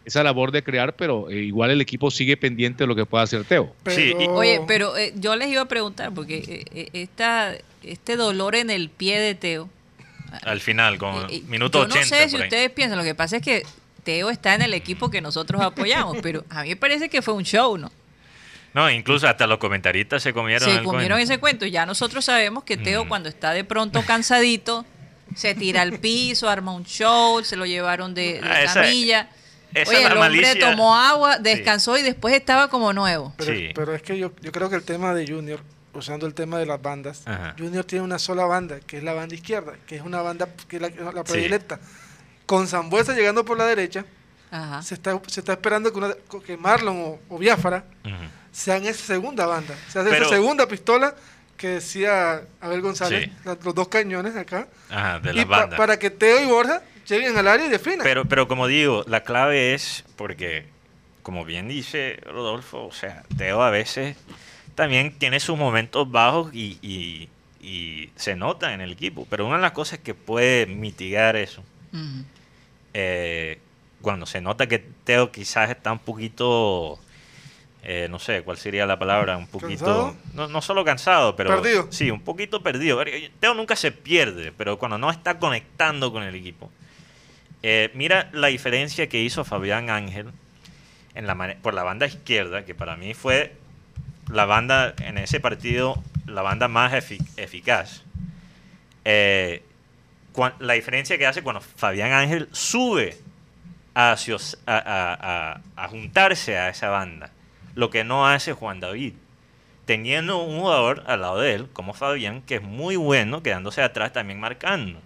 [0.04, 3.22] esa labor de crear, pero eh, igual el equipo sigue pendiente de lo que pueda
[3.22, 3.74] hacer Teo.
[3.86, 4.14] Sí.
[4.30, 8.90] Oye, pero eh, yo les iba a preguntar, porque eh, esta, este dolor en el
[8.90, 9.68] pie de Teo...
[10.42, 11.98] Al final, con minuto 80.
[11.98, 13.64] no sé si ustedes piensan, lo que pasa es que
[14.04, 17.34] Teo está en el equipo que nosotros apoyamos, pero a mí me parece que fue
[17.34, 17.90] un show, ¿no?
[18.72, 20.70] No, incluso hasta los comentaristas se comieron.
[20.70, 21.66] Se comieron ese cuento.
[21.66, 23.08] Ya nosotros sabemos que Teo, mm.
[23.08, 24.86] cuando está de pronto cansadito,
[25.34, 29.28] se tira al piso, arma un show, se lo llevaron de, de ah, camilla.
[29.74, 33.32] Oye, el hombre tomó agua, descansó y después estaba como nuevo.
[33.36, 35.60] Pero, es que yo, yo creo que el tema de Junior,
[35.94, 37.24] usando el tema de las bandas,
[37.58, 40.76] Junior tiene una sola banda, que es la banda izquierda, que es una banda que
[40.76, 41.80] es la, la predilecta.
[42.46, 44.04] Con Zambuesa llegando por la derecha,
[44.82, 45.92] Se, está, se está esperando
[46.44, 47.84] que, Marlon o, Biafara
[48.50, 51.14] sean esa segunda banda, se hace esa segunda pistola
[51.56, 54.66] que decía Abel González, los dos cañones acá,
[55.22, 55.76] de la banda.
[55.76, 58.00] para que Teo y Borja lleguen al área y definan.
[58.02, 60.66] Pero, pero como digo, la clave es porque,
[61.22, 64.16] como bien dice Rodolfo, o sea, Teo a veces
[64.74, 67.28] también tiene sus momentos bajos y, y,
[68.16, 69.26] se nota en el equipo.
[69.30, 71.62] Pero una de las cosas que puede mitigar eso,
[72.94, 73.58] eh,
[74.00, 76.98] cuando se nota que Teo quizás está un poquito
[77.82, 81.86] eh, no sé cuál sería la palabra, un poquito, no, no, solo cansado, pero perdido.
[81.90, 83.02] sí, un poquito perdido.
[83.40, 86.70] Teo nunca se pierde, pero cuando no está conectando con el equipo.
[87.62, 90.26] Eh, mira la diferencia que hizo Fabián Ángel
[91.14, 93.54] en la, por la banda izquierda, que para mí fue
[94.32, 96.92] la banda en ese partido, la banda más
[97.36, 98.02] eficaz.
[99.04, 99.62] Eh,
[100.58, 103.18] la diferencia que hace cuando Fabián Ángel sube
[103.94, 104.16] a,
[105.76, 107.30] a juntarse a esa banda
[107.74, 109.14] lo que no hace Juan David.
[109.86, 114.12] Teniendo un jugador al lado de él, como Fabián, que es muy bueno, quedándose atrás
[114.12, 115.00] también marcando.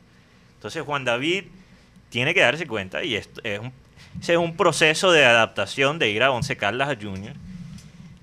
[0.57, 1.45] Entonces Juan David
[2.11, 3.73] tiene que darse cuenta, y esto es un,
[4.21, 7.35] es un proceso de adaptación de ir a Once Caldas Junior,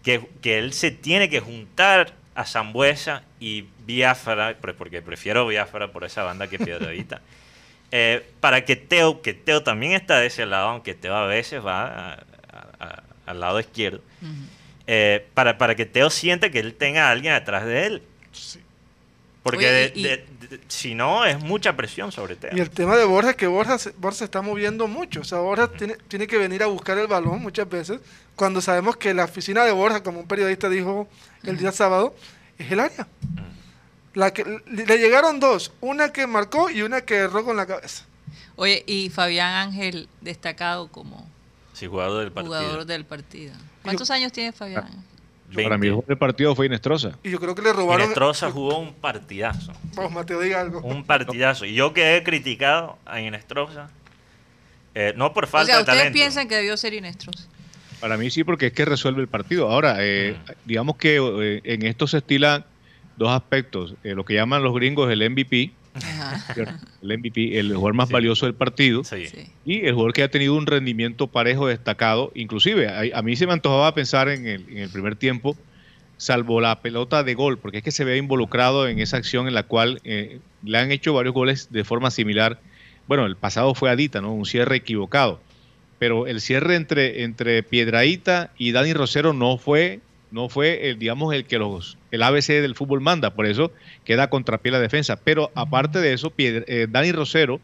[0.03, 6.03] que, que él se tiene que juntar a Zambuesa y Biafra, porque prefiero Biafra por
[6.03, 7.21] esa banda que Piedradita,
[7.91, 11.65] eh, para que Teo, que Teo también está de ese lado, aunque Teo a veces
[11.65, 12.13] va
[12.79, 14.01] a, al lado izquierdo,
[14.87, 18.03] eh, para, para que Teo siente que él tenga a alguien atrás de él.
[19.43, 20.23] Porque
[20.67, 22.51] si no, es mucha presión sobre Teo.
[22.55, 25.21] Y el tema de Borja es que Borja, Borja se está moviendo mucho.
[25.21, 27.99] O sea, Borja tiene, tiene que venir a buscar el balón muchas veces,
[28.35, 31.07] cuando sabemos que la oficina de Borja, como un periodista dijo
[31.43, 32.15] el día sábado,
[32.57, 33.07] es el área.
[34.13, 38.05] La que, le llegaron dos, una que marcó y una que erró con la cabeza.
[38.57, 41.27] Oye, y Fabián Ángel destacado como
[41.79, 42.55] jugador del partido.
[42.55, 43.53] Jugador del partido.
[43.81, 44.87] ¿Cuántos años tiene Fabián?
[45.53, 47.17] Para mí el del partido fue Inestrosa.
[47.23, 48.05] Y yo creo que le robaron.
[48.05, 49.73] Inestrosa jugó un partidazo.
[49.95, 50.79] Vamos, Mateo, diga algo.
[50.81, 51.65] Un partidazo.
[51.65, 53.89] Y yo que he criticado a Inestrosa,
[54.95, 57.47] eh, no por falta o sea, ¿ustedes piensan que debió ser Inestrosa?
[57.99, 59.69] Para mí sí, porque es que resuelve el partido.
[59.69, 60.51] Ahora, eh, mm.
[60.65, 62.65] digamos que eh, en esto se estilan
[63.17, 63.95] dos aspectos.
[64.03, 65.71] lo que llaman los gringos el MVP,
[67.01, 69.01] el MVP, el jugador más valioso del partido.
[69.65, 72.31] Y el jugador que ha tenido un rendimiento parejo destacado.
[72.35, 75.55] Inclusive, a, mí se me antojaba pensar en el, primer tiempo,
[76.17, 79.53] salvo la pelota de gol, porque es que se ve involucrado en esa acción en
[79.53, 82.59] la cual eh, le han hecho varios goles de forma similar.
[83.07, 84.33] Bueno, el pasado fue Adita, ¿no?
[84.33, 85.41] Un cierre equivocado.
[85.99, 89.99] Pero el cierre entre, entre Piedraíta y Dani Rosero no fue
[90.31, 93.71] no fue el, digamos, el que los, el ABC del fútbol manda, por eso
[94.03, 95.15] queda contrapié la defensa.
[95.15, 97.59] Pero aparte de eso, eh, Dani Rosero,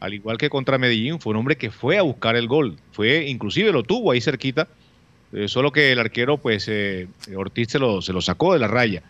[0.00, 3.26] al igual que contra Medellín, fue un hombre que fue a buscar el gol, fue,
[3.28, 4.66] inclusive lo tuvo ahí cerquita,
[5.32, 8.68] eh, solo que el arquero, pues, eh, Ortiz se lo, se lo sacó de la
[8.68, 9.02] raya.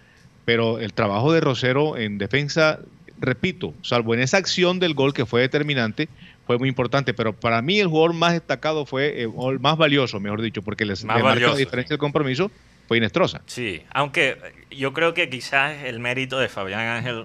[0.45, 2.81] Pero el trabajo de Rosero en defensa,
[3.19, 6.09] repito, salvo en esa acción del gol que fue determinante,
[6.47, 10.43] fue muy importante, pero para mí el jugador más destacado fue, el más valioso, mejor
[10.43, 12.51] dicho, porque les más marca la diferencia del compromiso,
[12.93, 13.41] fue Inestrosa.
[13.47, 14.37] Sí, aunque
[14.71, 17.25] yo creo que quizás el mérito de Fabián Ángel,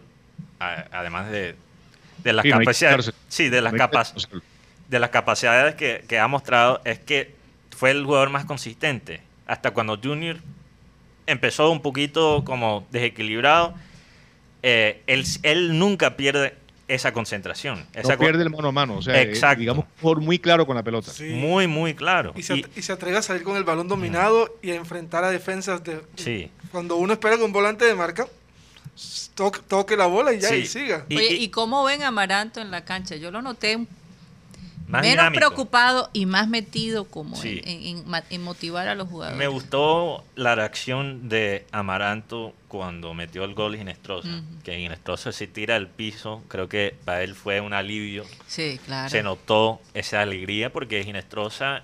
[0.60, 1.56] además de,
[2.23, 3.73] las capacidades, sí, de las,
[4.88, 7.36] de las capacidades que, ha mostrado, es que
[7.75, 9.19] fue el jugador más consistente.
[9.45, 10.38] Hasta cuando Junior
[11.25, 13.75] empezó un poquito como desequilibrado,
[14.63, 16.56] eh, él, él nunca pierde
[16.88, 17.86] esa concentración.
[18.04, 21.12] no pierde el mano a mano, o sea, digamos por muy claro con la pelota.
[21.32, 22.34] Muy, muy claro.
[22.36, 26.02] Y se, atreve a salir con el balón dominado y a enfrentar a defensas de...
[26.15, 26.52] Sí.
[26.71, 28.28] Cuando uno espera con un volante de marca,
[29.36, 31.06] toque, la bola y ya y siga.
[31.10, 33.15] Oye, y, cómo ven a Amaranto en la cancha?
[33.15, 33.86] Yo lo noté
[34.88, 39.38] Menos preocupado y más metido como en, motivar a los jugadores.
[39.38, 44.41] Me gustó la reacción de Amaranto cuando metió el gol Ginestrosa.
[44.63, 46.41] Que Ginestrosa se tira al piso.
[46.47, 48.23] Creo que para él fue un alivio.
[48.47, 49.10] Sí, claro.
[49.10, 51.84] Se notó esa alegría porque Ginestrosa,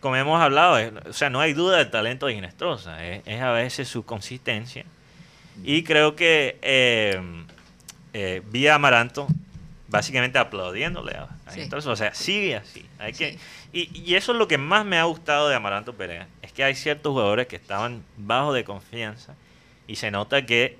[0.00, 0.76] como hemos hablado,
[1.08, 3.02] o sea, no hay duda del talento de Ginestrosa.
[3.02, 4.84] Es, a veces su consistencia.
[5.64, 7.18] Y creo que eh,
[8.12, 9.26] eh, vi a Amaranto
[9.92, 11.28] básicamente aplaudiéndole a,
[11.70, 12.84] O sea, sigue así.
[12.98, 13.38] Hay que,
[13.72, 16.26] y, eso es lo que más me ha gustado de Amaranto Perea.
[16.40, 19.34] Es que hay ciertos jugadores que estaban bajo de confianza
[19.86, 20.78] y se nota que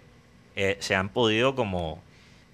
[0.56, 2.02] eh, se han podido como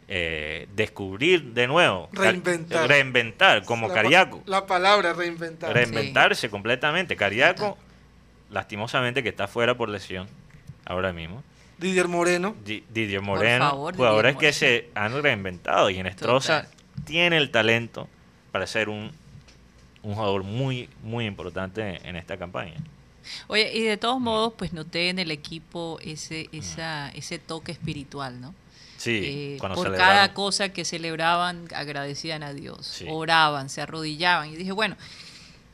[0.09, 2.09] eh, descubrir de nuevo.
[2.13, 2.89] Reinventar.
[2.89, 4.43] Reinventar, como Cariaco.
[4.47, 5.73] La palabra reinventar.
[5.73, 7.15] Reinventarse completamente.
[7.15, 7.79] Cariaco,
[8.51, 10.27] lastimosamente que está fuera por lesión
[10.85, 11.45] ahora mismo.
[11.79, 12.57] Didier Moreno.
[12.65, 13.93] Didier Moreno.
[13.95, 15.91] jugadores que se han reinventado.
[15.91, 16.69] Y Enestrosa
[17.05, 18.09] tiene el talento
[18.53, 19.13] para ser un,
[20.03, 22.75] un jugador muy, muy importante en esta campaña.
[23.47, 28.41] Oye, y de todos modos, pues noté en el equipo ese, esa, ese toque espiritual,
[28.41, 28.55] ¿no?
[28.97, 34.51] Sí, eh, por cada cosa que celebraban, agradecían a Dios, oraban, se arrodillaban.
[34.51, 34.97] Y dije, bueno,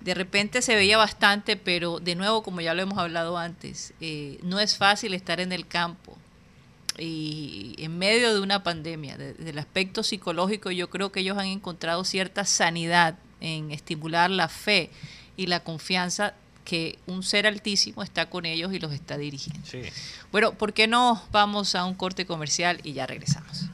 [0.05, 4.39] de repente se veía bastante, pero de nuevo, como ya lo hemos hablado antes, eh,
[4.43, 6.17] no es fácil estar en el campo
[6.99, 9.17] y en medio de una pandemia.
[9.17, 14.49] Desde el aspecto psicológico, yo creo que ellos han encontrado cierta sanidad en estimular la
[14.49, 14.91] fe
[15.39, 16.35] y la confianza
[16.67, 19.67] que un ser altísimo está con ellos y los está dirigiendo.
[20.31, 23.65] Bueno, ¿por qué no vamos a un corte comercial y ya regresamos?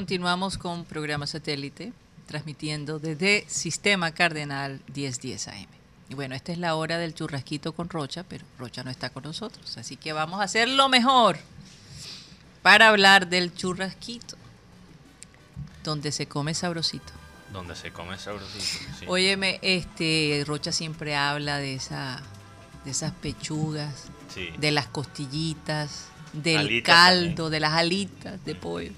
[0.00, 1.92] Continuamos con programa satélite,
[2.24, 5.66] transmitiendo desde Sistema Cardenal 1010 AM.
[6.08, 9.24] Y bueno, esta es la hora del churrasquito con Rocha, pero Rocha no está con
[9.24, 11.36] nosotros, así que vamos a hacer lo mejor
[12.62, 14.38] para hablar del churrasquito,
[15.84, 17.12] donde se come sabrosito.
[17.52, 18.64] Donde se come sabrosito.
[18.98, 19.04] Sí.
[19.06, 22.22] Óyeme, este Rocha siempre habla de esa,
[22.86, 24.06] de esas pechugas,
[24.56, 28.92] de las costillitas, del caldo, de las alitas de pollo.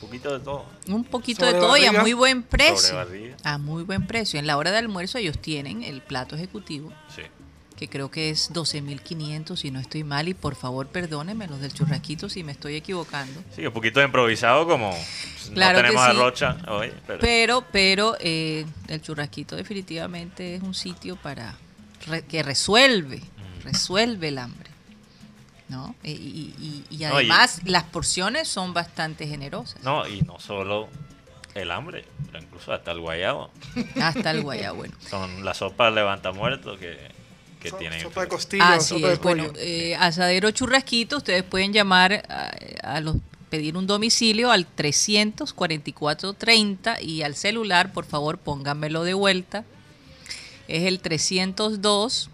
[0.00, 0.64] Un poquito de todo.
[0.86, 2.96] Un poquito de todo y a muy buen precio.
[3.42, 4.38] A muy buen precio.
[4.38, 6.92] En la hora de almuerzo ellos tienen el plato ejecutivo.
[7.76, 10.28] Que creo que es 12.500 si no estoy mal.
[10.28, 13.40] Y por favor, perdónenme los del churrasquito si me estoy equivocando.
[13.54, 14.92] Sí, un poquito de improvisado como
[15.54, 16.92] claro no tenemos a Rocha hoy.
[17.20, 21.56] Pero, pero, eh, el churrasquito definitivamente es un sitio para
[22.28, 23.22] que resuelve,
[23.64, 24.67] resuelve el hambre.
[25.68, 25.94] ¿No?
[26.02, 29.82] Y, además las porciones son bastante generosas.
[29.82, 30.88] No, y no solo
[31.54, 33.50] el hambre, pero incluso hasta el guayabo.
[34.00, 34.94] Hasta el guayabo, bueno.
[35.08, 36.96] Son las sopas levanta muerto que,
[37.60, 38.00] que tienen.
[38.00, 42.22] Sopa de costilla, sopa de Bueno, eh, asadero churrasquito, ustedes pueden llamar
[42.82, 43.16] a, los
[43.50, 49.64] pedir un domicilio al 344-30 y al celular, por favor, pónganmelo de vuelta.
[50.68, 52.30] Es el 302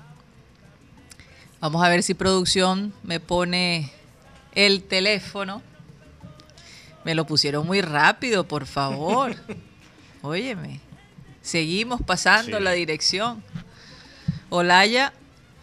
[1.65, 3.91] Vamos a ver si producción me pone
[4.55, 5.63] el teléfono.
[7.07, 9.35] Me lo pusieron muy rápido, por favor.
[10.21, 10.81] Óyeme.
[11.41, 13.43] Seguimos pasando la dirección.
[14.51, 15.15] Olaya,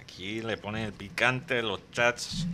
[0.00, 2.46] aquí le ponen el picante los chats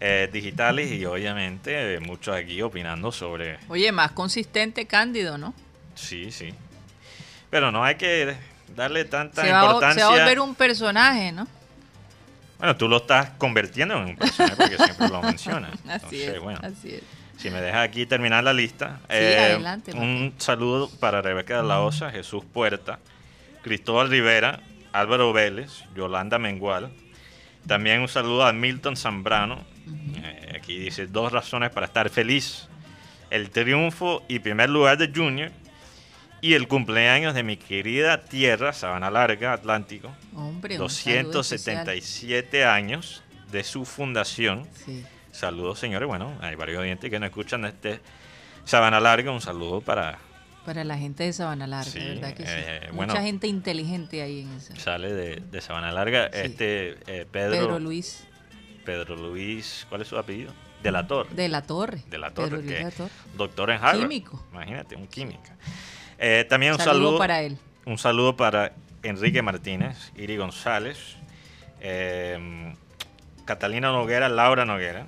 [0.00, 3.58] eh, digitales y obviamente muchos aquí opinando sobre...
[3.68, 5.54] Oye, más consistente Cándido, ¿no?
[5.94, 6.52] Sí, sí.
[7.50, 8.36] Pero no hay que
[8.76, 10.04] darle tanta importancia.
[10.04, 11.46] se va a volver un personaje, ¿no?
[12.58, 15.72] Bueno, tú lo estás convirtiendo en un personaje porque siempre lo mencionas.
[15.88, 17.02] así, es, así es.
[17.36, 19.00] Si me dejas aquí terminar la lista.
[19.08, 19.92] Sí, eh, adelante.
[19.92, 23.00] Un saludo para Rebeca de la Osa, Jesús Puerta,
[23.62, 24.60] Cristóbal Rivera,
[24.92, 26.90] Álvaro Vélez, Yolanda Mengual.
[27.66, 29.64] También un saludo a Milton Zambrano.
[30.22, 32.68] Eh, aquí dice dos razones para estar feliz.
[33.30, 35.50] El triunfo y primer lugar de Junior
[36.40, 40.14] y el cumpleaños de mi querida tierra, Sabana Larga, Atlántico.
[40.34, 44.68] Hombre, 277 años de su fundación.
[45.32, 46.06] Saludos, señores.
[46.06, 48.00] Bueno, hay varios oyentes que nos escuchan desde
[48.64, 49.30] Sabana Larga.
[49.30, 50.18] Un saludo para...
[50.64, 52.52] Para la gente de Sabana Larga, ¿verdad que sí?
[52.54, 54.74] Eh, Mucha gente inteligente ahí en eso.
[54.76, 56.26] Sale de, de Sabana Larga.
[56.26, 57.50] Este eh, Pedro...
[57.50, 58.26] Pedro Luis.
[58.84, 60.52] Pedro Luis, ¿cuál es su apellido?
[60.82, 61.30] De la Torre.
[61.34, 62.02] De la Torre.
[62.08, 62.62] De la Torre.
[62.62, 62.86] Que
[63.36, 64.00] Doctor en Harvard.
[64.00, 64.44] Químico.
[64.52, 65.42] Imagínate, un químico.
[66.18, 67.58] Eh, también un saludo, para él.
[67.86, 71.16] Un saludo para Enrique Martínez, Iri González,
[71.80, 72.74] eh,
[73.44, 75.06] Catalina Noguera, Laura Noguera.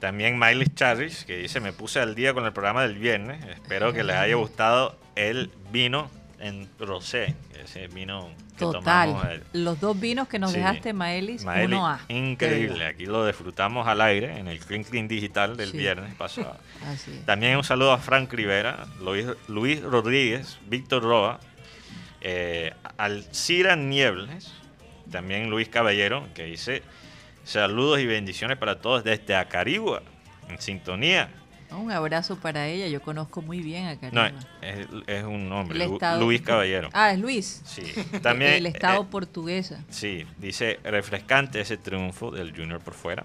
[0.00, 3.44] También Miley Charris, que dice, me puse al día con el programa del viernes.
[3.46, 6.08] Espero que les haya gustado el vino
[6.40, 9.42] en rosé, ese vino que Total.
[9.52, 12.00] Los dos vinos que nos dejaste, Maelis, uno A.
[12.08, 12.86] Increíble.
[12.86, 16.56] Aquí lo disfrutamos al aire en el Clean Clean Digital del viernes pasado.
[17.26, 21.40] También un saludo a Frank Rivera, Luis, Luis Rodríguez, Víctor Roa,
[22.20, 24.52] eh, Alcira Niebles,
[25.10, 26.82] también Luis Caballero, que dice
[27.44, 30.02] saludos y bendiciones para todos desde Acarigua,
[30.48, 31.30] en sintonía.
[31.70, 34.30] Un abrazo para ella, yo conozco muy bien a Karina.
[34.30, 34.38] No,
[35.06, 35.86] es, un hombre,
[36.18, 36.88] Luis Caballero.
[36.92, 37.62] Ah, es Luis.
[37.64, 37.82] Sí,
[38.22, 38.54] también.
[38.54, 39.84] El Estado eh, portuguesa.
[39.90, 43.24] Sí, dice refrescante ese triunfo del Junior por fuera.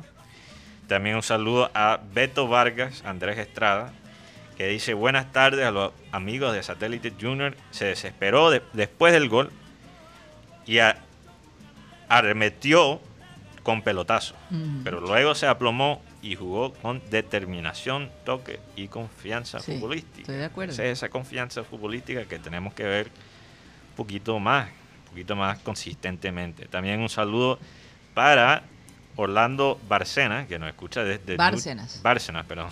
[0.88, 3.94] También un saludo a Beto Vargas, Andrés Estrada,
[4.58, 7.56] que dice buenas tardes a los amigos de Satélite Junior.
[7.72, 9.52] Se desesperó después del gol
[10.66, 10.80] y
[12.10, 13.02] arremetió
[13.64, 14.36] con pelotazo,
[14.84, 20.22] pero luego se aplomó y jugó con determinación, toque y confianza futbolística.
[20.22, 20.72] Estoy de acuerdo.
[20.72, 26.66] Esa, esa confianza futbolística que tenemos que ver un poquito más, un poquito más consistentemente.
[26.68, 27.60] También un saludo
[28.14, 28.64] para
[29.18, 31.36] Orlando Barcena, que nos escucha desde...
[31.36, 32.02] Bárcenas.
[32.02, 32.70] Bárcenas, perdón.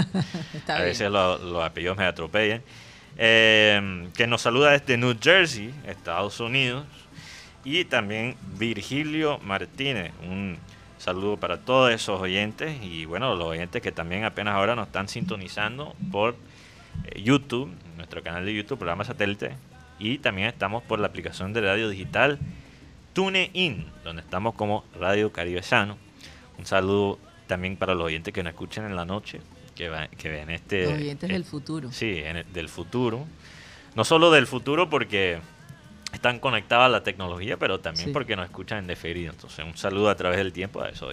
[0.66, 2.62] a veces los, apellidos me atropellan.
[3.18, 6.86] Eh, que nos saluda desde New Jersey, Estados Unidos.
[7.64, 10.58] Y también Virgilio Martínez, un
[10.98, 15.08] saludo para todos esos oyentes y bueno, los oyentes que también apenas ahora nos están
[15.08, 16.36] sintonizando por
[17.04, 19.52] eh, YouTube, nuestro canal de YouTube, programa satélite,
[19.98, 22.38] y también estamos por la aplicación de radio digital
[23.12, 25.96] TuneIn, donde estamos como Radio Caribe Sano.
[26.58, 29.40] Un saludo también para los oyentes que nos escuchan en la noche,
[29.74, 30.84] que, que ven este...
[30.84, 31.90] Los oyentes del futuro.
[31.92, 32.22] Sí,
[32.52, 33.24] del futuro.
[33.94, 35.40] No solo del futuro porque
[36.12, 39.32] están conectados a la tecnología, pero también porque nos escuchan en deferido.
[39.32, 41.10] Entonces, un saludo a través del tiempo a eso.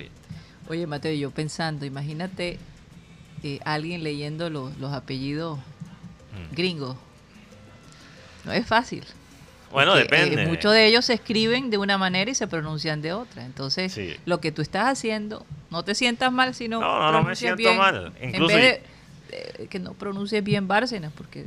[0.68, 2.60] Oye, Mateo, yo pensando, imagínate
[3.43, 6.56] eh, alguien leyendo los, los apellidos mm.
[6.56, 6.98] gringos.
[8.46, 9.04] No es fácil.
[9.72, 10.43] Bueno, depende.
[10.43, 13.43] Eh, muchos de ellos se escriben de una manera y se pronuncian de otra.
[13.43, 17.36] Entonces, lo que tú estás haciendo, no te sientas mal, sino no, no, no me
[17.36, 18.14] siento mal.
[18.22, 18.56] Incluso
[19.32, 21.45] eh, que no pronuncie bien Bárcenas, porque...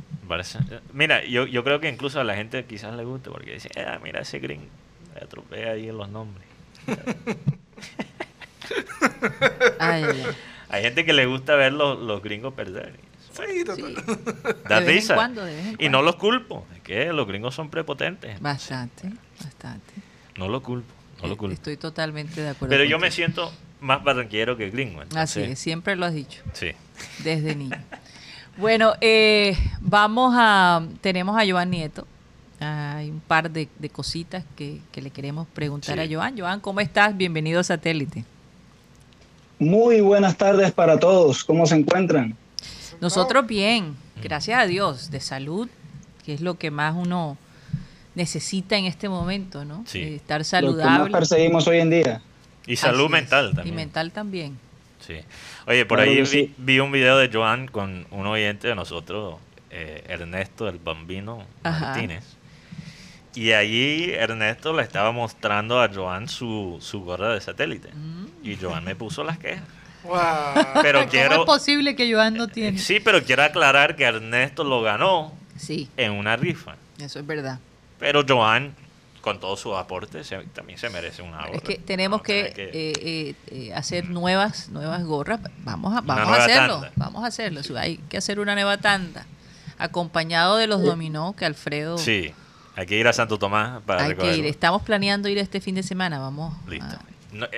[0.93, 3.99] Mira, yo, yo creo que incluso a la gente quizás le guste, porque dice, ah,
[4.03, 4.67] mira ese gringo,
[5.21, 6.47] atropella ahí en los nombres.
[10.69, 12.93] Hay gente que le gusta ver los, los gringos perder.
[13.31, 13.95] Sí, sí.
[14.67, 15.31] Da risa.
[15.77, 18.39] y no los culpo, es que los gringos son prepotentes.
[18.39, 19.09] Bastante,
[19.41, 19.93] bastante.
[20.37, 21.53] No lo culpo, no lo culpo.
[21.53, 22.69] Estoy totalmente de acuerdo.
[22.69, 25.03] Pero yo me siento más barranquero que gringo.
[25.15, 26.41] Así es, siempre lo has dicho.
[26.53, 26.71] Sí.
[27.23, 27.77] Desde niño.
[28.57, 30.83] bueno, eh, vamos a.
[31.01, 32.07] Tenemos a Joan Nieto.
[32.59, 36.37] Hay un par de, cositas que, le queremos preguntar a Joan.
[36.37, 37.15] Joan, ¿cómo estás?
[37.15, 38.25] Bienvenido a Satélite.
[39.59, 41.43] Muy buenas tardes para todos.
[41.45, 42.35] ¿Cómo se encuentran?
[42.99, 45.69] Nosotros bien, gracias a Dios, de salud,
[46.25, 47.37] que es lo que más uno
[48.15, 49.83] necesita en este momento, ¿no?
[49.87, 50.01] Sí.
[50.01, 50.97] Estar saludable.
[50.97, 52.21] Lo que más perseguimos hoy en día.
[52.67, 53.73] Y salud mental también.
[53.73, 54.57] Y mental también.
[54.99, 55.21] Sí.
[55.67, 56.23] Oye, por ahí
[56.57, 59.37] vi, un video de Joan con un oyente de nosotros,
[59.69, 62.23] eh, Ernesto el Bambino Martínez.
[63.35, 67.89] Y allí Ernesto le estaba mostrando a Joan su, su gorra de satélite.
[67.93, 68.25] Mm.
[68.43, 69.63] Y Joan me puso las quejas.
[70.03, 70.81] Wow.
[70.81, 72.77] Pero quiero, ¿Cómo es posible que Joan no tiene?
[72.77, 75.89] Sí, pero quiero aclarar que Ernesto lo ganó sí.
[75.97, 76.75] en una rifa.
[76.99, 77.59] Eso es verdad.
[77.99, 78.73] Pero Joan
[79.21, 81.51] con todos sus aportes, también se merece una gorra.
[81.53, 85.39] Es que tenemos que, eh, eh, eh, hacer nuevas nuevas gorras.
[85.59, 86.81] Vamos a, vamos a hacerlo.
[86.95, 87.61] Vamos a hacerlo.
[87.77, 89.25] Hay que hacer una nueva tanda.
[89.77, 91.97] Acompañado de los dominó que Alfredo.
[91.97, 92.33] Sí,
[92.75, 94.45] hay que ir a Santo Tomás para Hay que ir.
[94.45, 96.19] Estamos planeando ir este fin de semana.
[96.19, 96.53] Vamos.
[96.67, 96.97] Listo.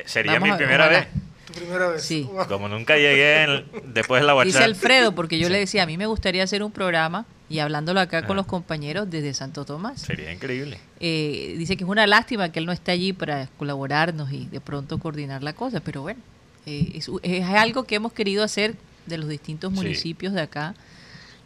[0.06, 1.08] sería mi primera vez.
[1.48, 2.04] Tu primera vez.
[2.04, 2.30] Sí.
[2.48, 6.06] Como nunca llegué después de la Dice Alfredo, porque yo le decía, a mí me
[6.06, 10.02] gustaría hacer un programa y hablándolo acá con los compañeros desde Santo Tomás.
[10.02, 10.80] Sería increíble.
[11.00, 14.62] Eh, dice que es una lástima que él no esté allí para colaborarnos y de
[14.62, 16.20] pronto coordinar la cosa, pero bueno,
[16.66, 18.76] eh, es, algo que hemos querido hacer
[19.06, 20.76] de los distintos municipios de acá,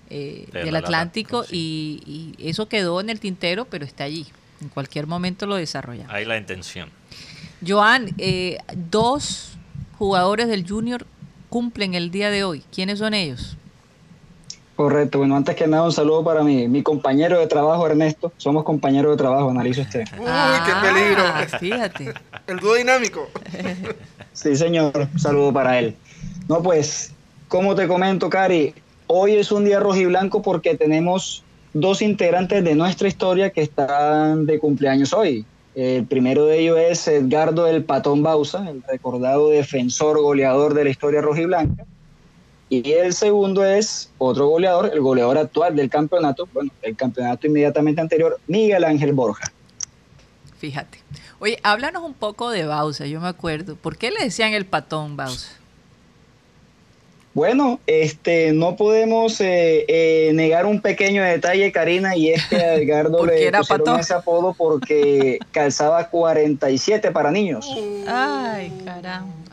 [0.09, 4.27] eh, del Atlántico, y, eso quedó en el tintero, pero está allí.
[4.61, 6.13] En cualquier momento lo desarrollamos.
[6.13, 6.89] Hay la intención.
[7.65, 9.53] Joan, eh, dos
[9.97, 11.05] jugadores del Junior
[11.49, 12.63] cumplen el día de hoy.
[12.71, 13.57] ¿Quiénes son ellos?
[14.75, 18.65] Correcto, bueno, antes que nada un saludo para mi, mi compañero de trabajo Ernesto, somos
[18.65, 20.03] compañeros de trabajo, analizo usted.
[20.19, 20.25] Uy,
[20.65, 21.23] qué peligro.
[21.25, 22.13] Ah, fíjate.
[22.47, 23.29] El dúo dinámico.
[24.33, 25.95] sí, señor, un saludo para él.
[26.49, 27.13] No, pues,
[27.47, 28.73] como te comento, Cari,
[29.07, 34.59] hoy es un día rojiblanco porque tenemos dos integrantes de nuestra historia que están de
[34.59, 35.45] cumpleaños hoy.
[35.73, 40.89] El primero de ellos es Edgardo el Patón Bausa, el recordado defensor goleador de la
[40.89, 41.85] historia rojiblanca.
[42.69, 48.01] Y el segundo es otro goleador, el goleador actual del campeonato, bueno, el campeonato inmediatamente
[48.01, 49.51] anterior, Miguel Ángel Borja.
[50.57, 50.99] Fíjate.
[51.39, 53.75] Oye, háblanos un poco de Bausa, yo me acuerdo.
[53.75, 55.51] ¿Por qué le decían el patón Bausa?
[57.35, 62.75] Bueno, este, no podemos eh, eh, negar un pequeño detalle, Karina, y es que a
[62.75, 67.69] Edgardo le pusieron ese apodo porque calzaba 47 para niños.
[68.07, 69.44] Ay, caramba.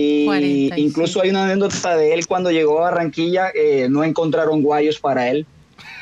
[0.00, 5.00] Y incluso hay una anécdota de él cuando llegó a Barranquilla, eh, no encontraron guayos
[5.00, 5.44] para él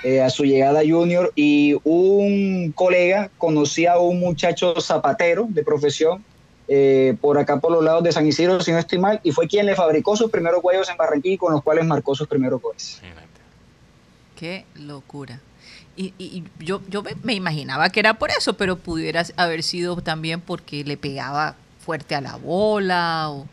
[0.04, 6.22] eh, a su llegada junior y un colega conocía a un muchacho zapatero de profesión
[6.68, 9.48] eh, por acá por los lados de San Isidro, si no estoy mal, y fue
[9.48, 12.60] quien le fabricó sus primeros guayos en Barranquilla y con los cuales marcó sus primeros
[12.60, 13.00] goles.
[14.38, 15.40] Qué locura.
[15.96, 20.84] Y, yo, yo me imaginaba que era por eso, pero pudiera haber sido también porque
[20.84, 23.46] le pegaba fuerte a la bola o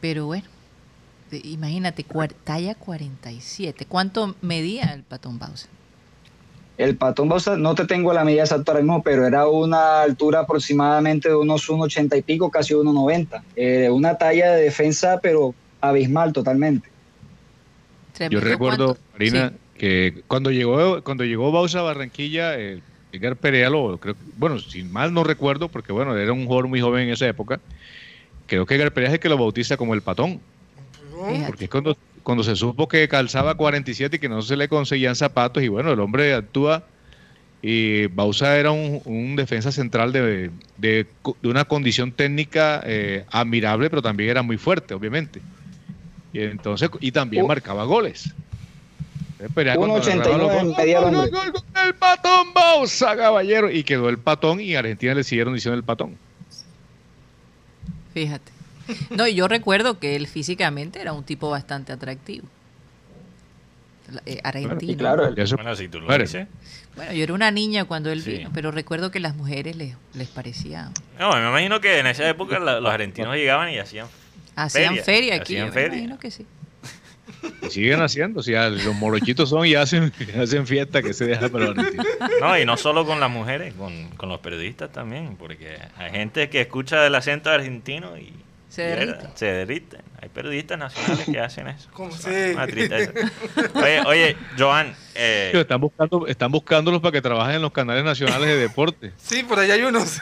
[0.00, 0.44] pero bueno,
[1.44, 2.04] imagínate,
[2.44, 3.86] talla 47.
[3.86, 5.68] ¿Cuánto medía el patón Bausa?
[6.76, 10.40] El patón Bausa, no te tengo la medida exacta ahora mismo, pero era una altura
[10.40, 13.42] aproximadamente de unos 1,80 y pico, casi 1,90.
[13.56, 16.88] Eh, una talla de defensa, pero abismal totalmente.
[18.30, 22.82] Yo recuerdo, Marina, que cuando llegó, cuando llegó Bausa a Barranquilla, eh,
[23.12, 26.80] Edgar Perea lo, creo, bueno, sin mal no recuerdo, porque bueno, era un jugador muy
[26.80, 27.60] joven en esa época,
[28.46, 30.40] creo que Garperea es el que lo bautiza como el patón.
[31.46, 35.62] Porque cuando, cuando se supo que calzaba 47 y que no se le conseguían zapatos,
[35.62, 36.84] y bueno, el hombre actúa.
[37.62, 41.06] Y Bausa era un, defensa central de,
[41.42, 45.40] una condición técnica eh, admirable, pero también era muy fuerte, obviamente.
[46.32, 47.48] Y entonces, y también uh.
[47.48, 48.34] marcaba goles.
[49.38, 50.74] Un 89
[51.86, 53.70] El patón Bausa, caballero.
[53.70, 56.16] Y quedó el patón y Argentina le siguieron diciendo el patón.
[58.14, 58.52] Fíjate.
[59.10, 62.46] No, y yo recuerdo que él físicamente era un tipo bastante atractivo.
[64.24, 64.96] Eh, argentino.
[64.96, 66.46] Claro, bueno, si tú lo dices.
[66.94, 70.28] Bueno, yo era una niña cuando él vino, pero recuerdo que las mujeres les, les
[70.28, 70.90] parecía.
[71.18, 74.06] No, me imagino que en esa época los argentinos llegaban y hacían.
[74.54, 75.56] Hacían feria, aquí.
[75.56, 75.90] Hacían feria.
[75.90, 76.46] Me imagino que sí.
[77.62, 81.74] Y siguen haciendo, si los morochitos son y hacen, hacen fiesta que se deja para
[82.40, 86.48] No, y no solo con las mujeres, con, con, los periodistas también, porque hay gente
[86.48, 88.32] que escucha el acento argentino y
[88.76, 89.28] se derrite.
[89.34, 89.98] Se derrite.
[90.20, 91.88] Hay periodistas nacionales que hacen eso.
[91.94, 92.10] ¿Cómo
[93.74, 94.94] Oye, oye, Joan.
[95.14, 99.12] Eh, están, buscando, están buscándolos para que trabajen en los canales nacionales de deporte.
[99.16, 100.20] Sí, por allá hay unos.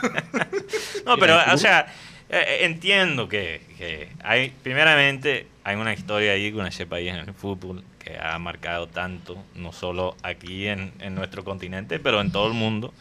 [1.06, 1.86] no, pero, o sea,
[2.30, 7.34] eh, entiendo que, que hay, primeramente, hay una historia ahí con ese país en el
[7.34, 12.52] fútbol que ha marcado tanto, no solo aquí en, nuestro continente, pero en todo el
[12.52, 12.92] mundo.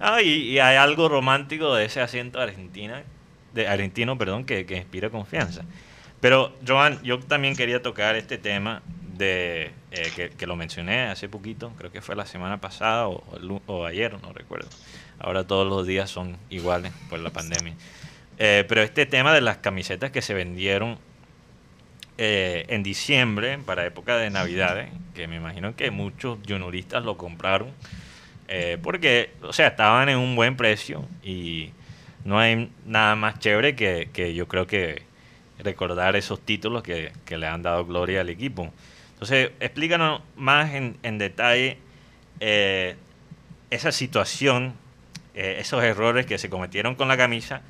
[0.00, 3.04] Ah, y, hay algo romántico de ese asiento argentina,
[3.54, 5.62] de argentino, perdón, que, inspira confianza.
[6.20, 8.82] Pero, Joan, yo también quería tocar este tema
[9.16, 13.22] de eh, que, lo mencioné hace poquito, creo que fue la semana pasada o,
[13.66, 14.68] o, ayer, no recuerdo.
[15.18, 17.74] Ahora todos los días son iguales por la pandemia.
[18.38, 20.98] Eh, pero este tema de las camisetas que se vendieron
[22.18, 27.70] eh, en diciembre, para época de Navidades, que me imagino que muchos junioristas lo compraron,
[28.48, 31.70] eh, porque, o sea, estaban en un buen precio y
[32.24, 35.02] no hay nada más chévere que, yo creo que
[35.58, 38.70] recordar esos títulos que, le han dado gloria al equipo.
[39.14, 41.78] Entonces, explícanos más en, detalle
[43.70, 44.74] esa situación,
[45.34, 47.62] esos errores que se cometieron con la camisa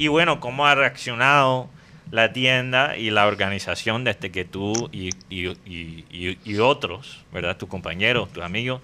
[0.00, 1.68] y bueno, cómo ha reaccionado
[2.10, 7.58] la tienda y la organización desde que tú y, y, otros, ¿verdad?
[7.58, 8.80] Tus compañeros, tus amigos,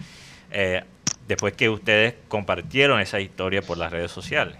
[0.50, 0.84] eh,
[1.26, 4.56] después que ustedes compartieron esa historia por las redes sociales.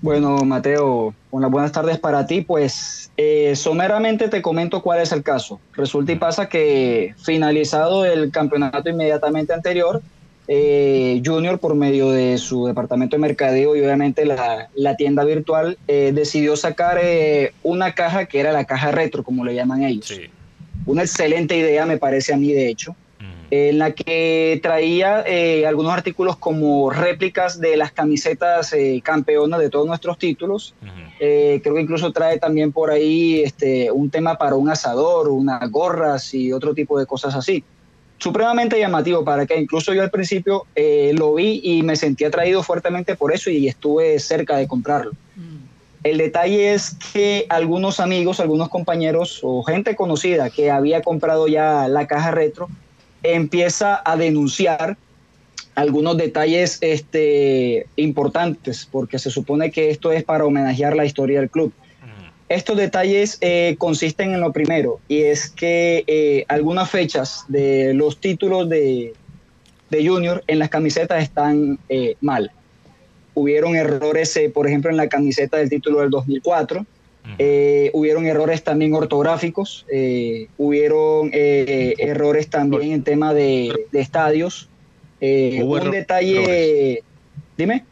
[0.00, 2.40] Bueno, Mateo, unas buenas tardes para ti.
[2.40, 5.60] Pues eh, someramente te comento cuál es el caso.
[5.74, 10.00] Resulta y pasa que finalizado el campeonato inmediatamente anterior,
[10.48, 16.12] eh, Junior, por medio de su departamento de mercadeo y obviamente la, tienda virtual, eh,
[16.14, 20.20] decidió sacar eh, una caja que era la caja retro, como le llaman ellos.
[20.84, 22.94] Una excelente idea, me parece a mí, de hecho.
[23.50, 29.70] en la que traía eh, algunos artículos como réplicas de las camisetas eh, campeonas de
[29.70, 30.74] todos nuestros títulos.
[31.18, 35.70] Eh, creo que incluso trae también por ahí este, un tema para un asador, unas
[35.70, 37.64] gorras y otro tipo de cosas así.
[38.18, 40.66] Supremamente llamativo para que incluso yo al principio
[41.12, 45.12] lo vi y me sentí atraído fuertemente por eso y estuve cerca de comprarlo.
[45.36, 45.66] Mm.
[46.06, 51.88] El detalle es que algunos amigos, algunos compañeros o gente conocida que había comprado ya
[51.88, 52.68] la caja retro,
[53.24, 54.96] empieza a denunciar
[55.74, 61.50] algunos detalles este, importantes, porque se supone que esto es para homenajear la historia del
[61.50, 61.72] club.
[62.48, 68.20] Estos detalles eh, consisten en lo primero, y es que eh, algunas fechas de los
[68.20, 69.14] títulos de,
[69.90, 72.52] Junior en las camisetas están eh, mal.
[73.34, 76.86] Hubieron errores, por ejemplo, en la camiseta del título del 2004,
[77.38, 84.68] eh, hubieron errores también ortográficos, eh, hubieron eh, errores también en tema de, estadios.
[85.20, 87.02] un detalle,
[87.56, 87.84] dime.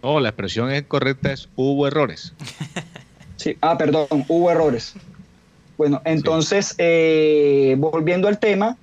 [0.00, 2.32] Oh, la expresión es correcta, es hubo errores.
[3.50, 4.94] sí, ah, perdón, hubo errores.
[5.76, 6.74] Bueno, entonces,
[7.78, 8.76] volviendo al tema,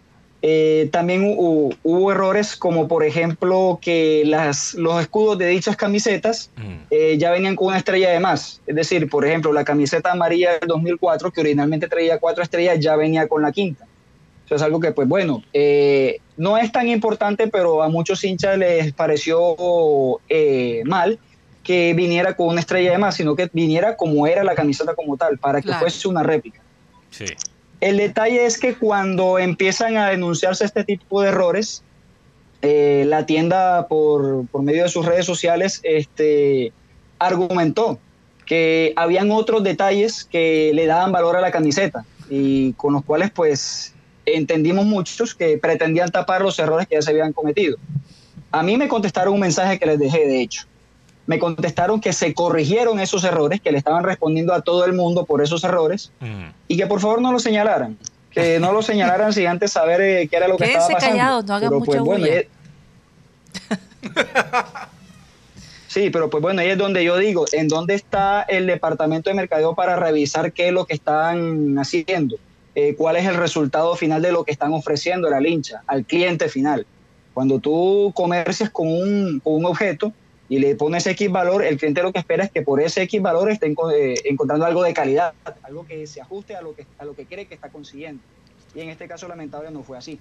[0.45, 6.73] eh, también hubo, errores como por ejemplo que las, los escudos de dichas camisetas mm.
[6.91, 8.61] eh, ya venían con una estrella de más.
[8.67, 12.97] Es decir, por ejemplo, la camiseta amarilla del 2004 que originalmente traía cuatro estrellas ya
[12.97, 13.85] venía con la quinta.
[14.45, 18.57] Eso es algo que pues bueno, eh, no es tan importante, pero a muchos hinchas
[18.57, 19.55] les pareció
[20.83, 21.19] mal
[21.63, 25.17] que viniera con una estrella de más, sino que viniera como era la camiseta como
[25.17, 26.61] tal, para que fuese una réplica.
[27.09, 27.25] Sí.
[27.79, 31.83] El detalle es que cuando empiezan a denunciarse este tipo de errores,
[32.61, 36.71] eh, la tienda por, medio de sus redes sociales este,
[37.19, 37.99] argumentó
[38.45, 43.31] que habían otros detalles que le daban valor a la camiseta y con los cuales
[43.31, 43.93] pues
[44.25, 47.77] entendimos muchos que pretendían tapar los errores que ya se habían cometido.
[48.51, 50.65] A mí me contestaron un mensaje que les dejé de hecho
[51.25, 55.25] me contestaron que se corrigieron esos errores, que le estaban respondiendo a todo el mundo
[55.25, 56.47] por esos errores mm.
[56.67, 57.97] y que por favor no lo señalaran,
[58.31, 61.11] que no lo señalaran sin antes saber eh, qué era lo que estaba pasando.
[61.11, 62.27] callados, no hagan mucha pues, bueno,
[65.93, 69.35] Sí, pero pues bueno, ahí es donde yo digo, ¿en dónde está el departamento de
[69.35, 72.37] mercadeo para revisar qué es lo que están haciendo?
[72.73, 76.03] Eh, ¿Cuál es el resultado final de lo que están ofreciendo a la lincha, al
[76.03, 76.87] cliente final?
[77.35, 80.11] Cuando tú comercias con un, con un objeto,
[80.49, 83.21] y le pones X valor, el cliente lo que espera es que por ese X
[83.21, 85.33] valor esté eh, encontrando algo de calidad,
[85.63, 88.21] algo que se ajuste a lo que, a lo que cree que está consiguiendo.
[88.75, 90.19] Y en este caso, lamentable, no fue así.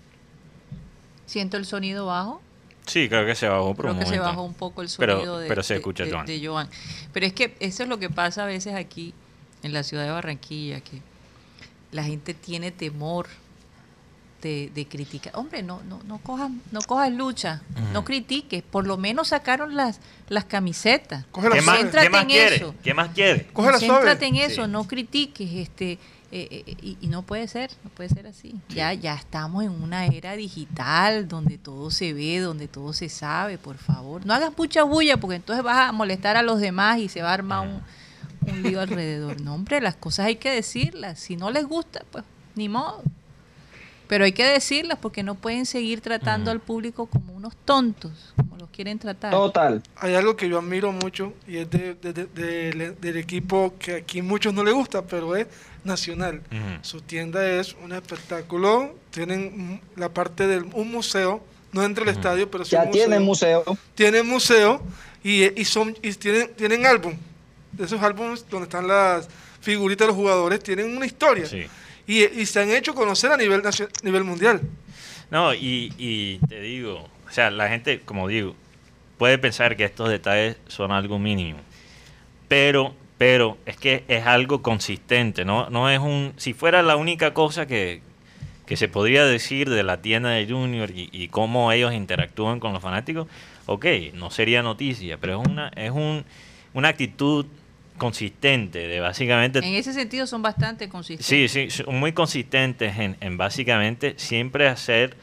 [1.27, 2.41] ¿Siento el sonido bajo?
[2.87, 5.62] Sí, creo que se bajó Creo que se bajó un poco el sonido de, pero
[5.62, 6.68] se escucha, Joan.
[7.12, 9.14] Pero es que eso es lo que pasa a veces aquí
[9.62, 11.01] en la ciudad de Barranquilla, que
[11.93, 13.27] la gente tiene temor
[14.43, 15.32] de, de criticar.
[15.36, 17.62] Hombre, no, no, no cojas, no cojas lucha,
[17.93, 21.24] no critiques, por lo menos sacaron las, las camisetas.
[21.32, 22.57] ¿Qué, más, ¿Qué más quiere?
[22.57, 22.74] Eso.
[22.82, 23.49] ¿Qué más quiere?
[23.78, 25.93] Céntrate en eso, no critiques, este,
[26.32, 28.55] eh, eh, y, no puede ser, no puede ser así.
[28.68, 33.59] Ya, ya estamos en una era digital donde todo se ve, donde todo se sabe,
[33.59, 34.26] por favor.
[34.26, 37.30] No hagas mucha bulla porque entonces vas a molestar a los demás y se va
[37.30, 37.82] a armar un,
[38.51, 39.40] un lío alrededor.
[39.40, 41.20] No, hombre, las cosas hay que decirlas.
[41.20, 42.24] Si no les gusta, pues
[42.57, 43.03] ni modo.
[44.12, 48.58] Pero hay que decirlas porque no pueden seguir tratando al público como unos tontos, como
[48.58, 49.30] los quieren tratar.
[49.30, 49.82] Total.
[49.96, 54.74] Hay algo que yo admiro mucho y es del equipo que aquí muchos no les
[54.74, 55.46] gusta, pero es
[55.82, 56.42] nacional.
[56.82, 61.42] Su tienda es un espectáculo, tienen la parte de un museo,
[61.72, 63.64] no dentro del estadio, pero sí ya tienen museo.
[63.94, 64.82] Tienen museo
[65.24, 67.14] y, y, son, y tienen, tienen álbum.
[67.72, 69.26] De esos álbumes donde están las
[69.62, 71.46] figuritas de los jugadores, tienen una historia.
[71.46, 71.66] Sí
[72.07, 73.62] y, se han hecho conocer a nivel,
[74.03, 74.61] nivel mundial.
[75.30, 78.55] No, y, y te digo, o sea, la gente, como digo,
[79.18, 81.61] puede pensar que estos detalles son algo mínimo,
[82.48, 85.70] pero pero es que es algo consistente, ¿no?
[85.70, 86.32] No es un.
[86.38, 88.03] Si fuera la única cosa que,
[88.66, 92.82] que se podría decir de la tienda de Junior y, cómo ellos interactúan con los
[92.82, 93.28] fanáticos,
[93.66, 96.24] ok, no sería noticia, pero es una, es un,
[96.74, 97.46] una actitud
[98.03, 99.61] consistente, de básicamente...
[99.61, 101.24] En ese sentido son bastante consistentes.
[101.24, 105.16] Sí, sí, son muy consistentes en, en básicamente siempre hacer,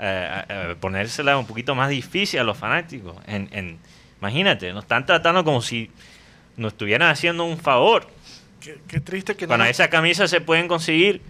[0.00, 3.14] eh, eh, ponérsela un poquito más difícil a los fanáticos.
[3.28, 3.78] En, en,
[4.18, 5.92] imagínate, nos están tratando como si
[6.56, 8.08] nos estuvieran haciendo un favor.
[8.60, 11.22] Qué, triste que Cuando esa camisa se pueden conseguir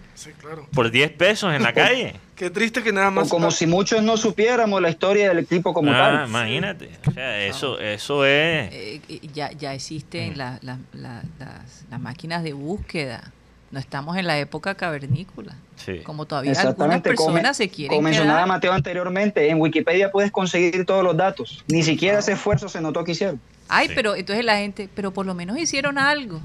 [0.72, 2.14] por 10 pesos en la calle.
[2.36, 3.28] Qué triste que nada más.
[3.28, 6.28] como si muchos no supiéramos la historia del equipo como ah, tal.
[6.28, 6.90] Imagínate.
[7.06, 8.72] O sea, eso, eso es.
[8.72, 9.00] Eh,
[9.34, 13.32] ya, ya existen las, las máquinas de búsqueda
[13.70, 15.56] No estamos en la época cavernícola.
[15.76, 15.98] Sí.
[16.00, 21.04] Como todavía algunas personas se quieren Como mencionaba Mateo anteriormente, en Wikipedia puedes conseguir todos
[21.04, 21.64] los datos.
[21.68, 23.40] Ni siquiera ese esfuerzo se notó que hicieron.
[23.68, 26.40] Ay, pero entonces la gente, pero por lo menos hicieron algo.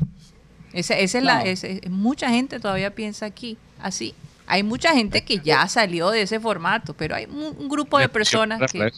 [0.74, 1.44] Esa, es la,
[1.90, 4.16] mucha gente todavía piensa aquí así.
[4.48, 8.72] Hay mucha gente que ya salió de ese formato, pero hay un, grupo de personas
[8.72, 8.92] que,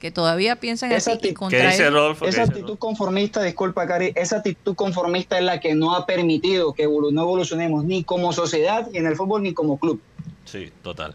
[0.00, 5.44] que todavía piensan así y contra Esa actitud conformista, disculpa Cari, esa actitud conformista es
[5.44, 9.42] la que no ha permitido que no evolucionemos ni como sociedad, ni en el fútbol,
[9.42, 10.00] ni como club.
[10.44, 11.14] Sí, total.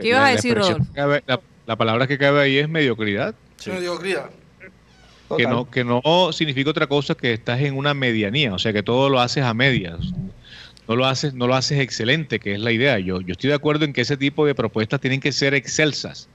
[0.00, 0.86] ¿Qué ibas a decir, Rodolfo?
[1.66, 3.34] La, palabra que cabe ahí es mediocridad.
[3.66, 4.30] Mediocridad
[5.36, 6.02] que no, que no
[6.32, 9.54] significa otra cosa que estás en una medianía, o sea que todo lo haces a
[9.54, 9.98] medias.
[10.88, 12.98] No lo haces, no lo haces excelente, que es la idea.
[12.98, 16.28] Yo, yo estoy de acuerdo en que ese tipo de propuestas tienen que ser excelsas.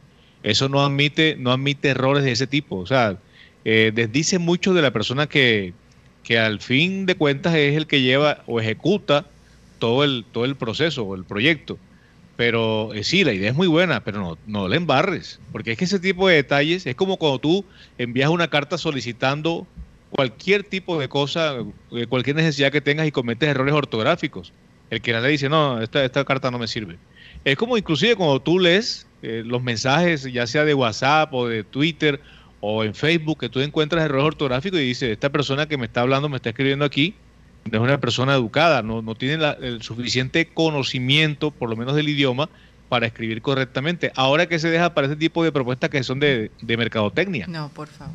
[0.44, 2.78] Eso no admite, no admite errores de ese tipo.
[2.78, 3.18] O sea,
[3.66, 5.74] eh, desdice mucho de la persona que,
[6.24, 9.26] que al fin de cuentas es el que lleva o ejecuta
[9.80, 11.78] todo el, todo el proceso o el proyecto.
[12.36, 15.78] Pero eh, sí, la idea es muy buena, pero no, no la embarres, porque es
[15.78, 17.66] que ese tipo de detalles es como cuando tú
[17.98, 19.66] envías una carta solicitando
[20.10, 21.56] cualquier tipo de cosa,
[21.92, 24.54] eh, cualquier necesidad que tengas y cometes errores ortográficos.
[24.90, 26.98] El que le dice, no, esta, esta carta no me sirve.
[27.44, 31.64] Es como inclusive cuando tú lees eh, los mensajes, ya sea de WhatsApp o de
[31.64, 32.22] Twitter
[32.60, 36.02] o en Facebook, que tú encuentras errores ortográficos y dices, esta persona que me está
[36.02, 37.16] hablando, me está escribiendo aquí,
[37.72, 42.10] no es una persona educada, no, no tiene el suficiente conocimiento, por lo menos del
[42.10, 42.50] idioma,
[42.90, 44.12] para escribir correctamente.
[44.16, 47.48] Ahora que se deja para ese tipo de propuestas que son de, mercadotecnia.
[47.48, 48.14] No, por favor.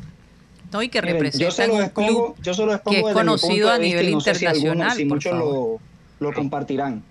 [0.71, 2.53] No, y que representan un club yo
[2.89, 4.95] que es conocido a nivel internacional.
[4.95, 5.79] Si, muchos lo,
[6.21, 7.03] lo compartirán.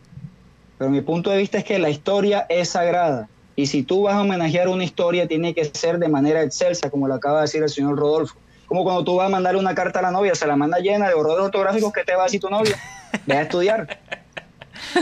[0.78, 3.28] Pero mi punto de vista es que la historia es sagrada.
[3.55, 7.07] Y si tú vas a homenajear una historia, tiene que ser de manera excelsa, como
[7.07, 8.36] lo acaba de decir el señor Rodolfo
[8.71, 11.09] como cuando tú vas a mandarle una carta a la novia, se la manda llena
[11.09, 12.79] de horrores ortográficos, ¿qué te va a decir tu novia?
[13.27, 13.99] Ve a estudiar.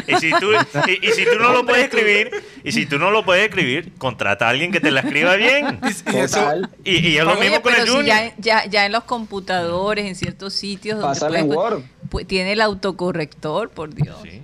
[0.07, 0.53] Y si, tú,
[0.87, 2.31] y, si tú no lo puedes escribir,
[2.65, 5.81] y si tú no lo puedes escribir, contrata a alguien que te la escriba bien.
[6.15, 6.51] Y, eso,
[6.83, 8.33] y, es lo mismo con el Junior.
[8.39, 11.83] ya, ya, en los computadores, en ciertos sitios donde Word.
[12.09, 14.17] Pues, tiene el autocorrector, por Dios.
[14.23, 14.41] Sí.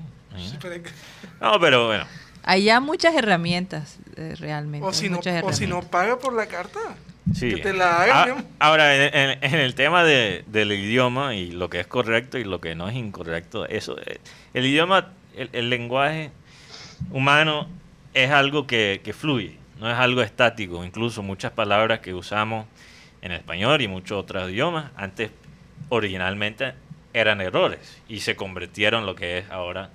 [1.41, 2.05] No, pero bueno.
[2.43, 4.87] Hay ya muchas herramientas, eh, realmente.
[4.87, 6.81] O si, no, o si no paga por la carta.
[7.33, 7.55] Sí.
[7.81, 12.61] Ah, ahora, en, el tema de, del idioma y lo que es correcto y lo
[12.61, 14.19] que no es incorrecto, eso, eh,
[14.53, 16.31] el idioma, el, lenguaje
[17.11, 17.69] humano
[18.13, 20.85] es algo que, fluye, no es algo estático.
[20.85, 22.67] Incluso muchas palabras que usamos
[23.23, 25.31] en español y muchos otros idiomas, antes
[25.89, 26.75] originalmente
[27.15, 29.89] eran errores y se convirtieron en lo que es ahora.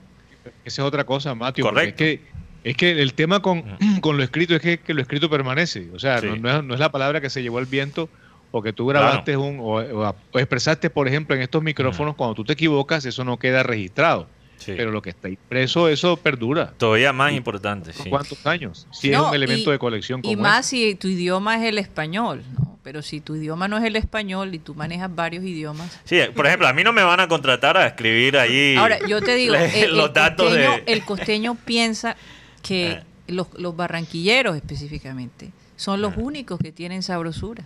[0.66, 1.66] Esa es otra cosa, Mateo.
[1.66, 2.04] Correcto.
[2.04, 3.64] Es que es que el tema con,
[4.02, 5.90] con lo escrito es que, lo escrito permanece.
[5.94, 8.10] O sea, no, es, la palabra que se llevó el viento
[8.52, 12.54] o que tú grabaste un, o, expresaste, por ejemplo, en estos micrófonos, cuando tú te
[12.54, 14.28] equivocas, eso no queda registrado.
[14.66, 16.74] Pero lo que está impreso, eso perdura.
[16.78, 17.92] Todavía más importante.
[18.10, 18.88] ¿Cuántos años?
[18.92, 20.22] Si es un elemento de colección.
[20.24, 22.78] y más si tu idioma es el español, ¿no?
[22.84, 26.00] Pero si tu idioma no es el español y tú manejas varios idiomas.
[26.06, 28.76] Sí, por ejemplo, a mí no me van a contratar a escribir ahí.
[28.78, 29.54] Ahora, yo te digo,
[29.92, 30.54] los datos
[30.86, 32.16] el costeño piensa
[32.60, 33.04] que eh.
[33.28, 37.64] los, los, barranquilleros específicamente son los únicos que tienen sabrosura.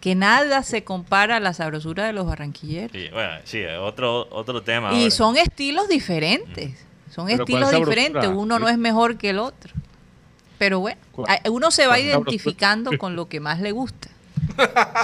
[0.00, 2.92] Que nada se compara a la sabrosura de los barranquilleros.
[2.92, 4.92] Sí, bueno, sí, otro, otro tema.
[4.92, 6.84] Y son estilos diferentes.
[7.10, 8.26] Son estilos diferentes.
[8.28, 9.72] Uno no es mejor que el otro.
[10.58, 11.00] Pero bueno,
[11.50, 14.08] uno se va identificando con lo que más le gusta.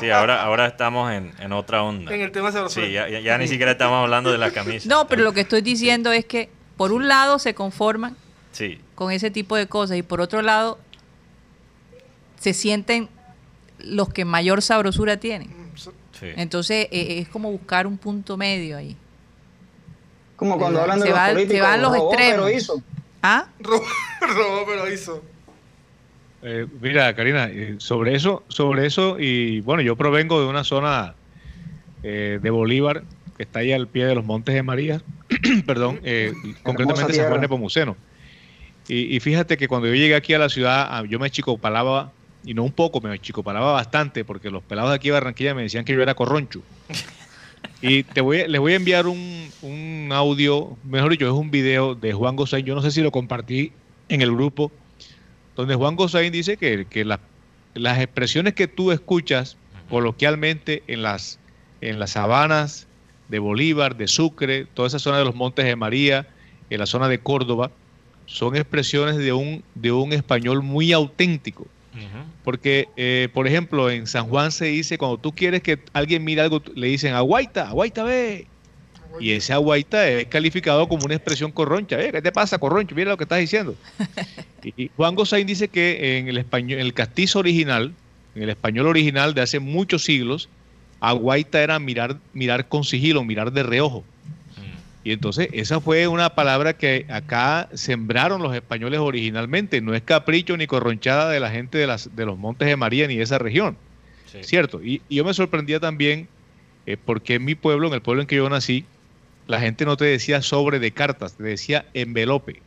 [0.00, 2.14] Sí, ahora, ahora estamos en, en otra onda.
[2.14, 4.88] En el tema Sí, ya, ya, ni siquiera estamos hablando de la camisa.
[4.88, 6.50] No, pero lo que estoy diciendo es que
[6.80, 8.16] por un lado se conforman
[8.94, 10.78] con ese tipo de cosas y por otro lado
[12.38, 13.10] se sienten
[13.78, 15.50] los que mayor sabrosura tienen.
[16.22, 18.96] Entonces eh, eh, es como buscar un punto medio ahí.
[20.36, 22.46] Como cuando hablan de se los políticos, se van los extremos.
[22.46, 22.82] Pero hizo.
[23.22, 23.48] ¿Ah?
[23.60, 25.22] Robó, pero hizo.
[26.40, 31.14] Eh, mira, Karina, sobre eso, sobre eso, y bueno, yo provengo de una zona
[32.00, 33.04] de Bolívar
[33.36, 35.02] que está ahí al pie de los Montes de María,
[35.66, 36.32] perdón, eh,
[36.62, 37.96] concretamente San Juan de Pomuceno.
[38.88, 42.10] Y, fíjate que cuando yo llegué aquí a la ciudad, ah, yo me chicopalaba,
[42.44, 45.62] y no un poco, me chicopalaba bastante, porque los pelados de aquí de Barranquilla me
[45.62, 46.62] decían que yo era corroncho.
[47.82, 52.12] Y te voy, les voy a enviar un, audio, mejor dicho, es un video de
[52.12, 53.72] Juan Gosaín, yo no sé si lo compartí
[54.08, 54.70] en el grupo,
[55.56, 59.56] donde Juan Gosaín dice que, que las expresiones que tú escuchas
[59.88, 61.38] coloquialmente en las,
[61.80, 62.86] en las sabanas
[63.30, 66.26] de Bolívar, de Sucre, toda esa zona de los Montes de María,
[66.68, 67.70] en la zona de Córdoba,
[68.26, 71.66] son expresiones de un, de un español muy auténtico.
[72.44, 76.40] Porque, eh, por ejemplo, en San Juan se dice, cuando tú quieres que alguien mire
[76.40, 78.46] algo, le dicen, aguaita, aguaita ve.
[79.18, 82.00] Y ese agüita es calificado como una expresión corroncha.
[82.00, 82.94] Eh, ¿Qué te pasa, corroncho?
[82.94, 83.74] Mira lo que estás diciendo.
[84.62, 87.92] y Juan Gosaín dice que en el español, en el castizo original,
[88.34, 90.48] en el español original de hace muchos siglos,
[91.00, 94.04] aguaita era mirar, mirar con sigilo, mirar de reojo.
[94.56, 95.08] Mm.
[95.08, 99.80] Y entonces esa fue una palabra que acá sembraron los españoles originalmente.
[99.80, 103.08] No es capricho ni corronchada de la gente de, las, de los Montes de María
[103.08, 103.76] ni de esa región.
[104.42, 104.80] ¿Cierto?
[104.82, 106.28] Y, yo me sorprendía también
[106.86, 108.84] eh, porque en mi pueblo, en el pueblo en que yo nací,
[109.48, 112.62] la gente no te decía sobre de cartas, te decía envelope.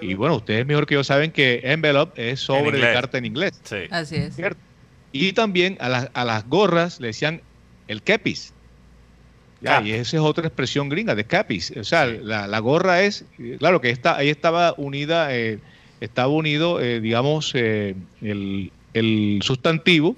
[0.00, 3.60] Y bueno, ustedes mejor que yo saben que envelope es sobre de carta en inglés.
[3.62, 3.84] Sí.
[3.90, 4.34] Así es.
[4.34, 4.60] ¿Cierto?
[5.12, 7.40] Y también a, a las gorras le decían
[7.88, 8.52] el kepis.
[9.84, 11.72] y esa es otra expresión gringa de capis.
[11.76, 13.24] O sea, la, gorra es,
[13.58, 15.58] claro que está, ahí estaba unida, eh,
[16.00, 20.16] estaba unido, eh, digamos, eh, el, sustantivo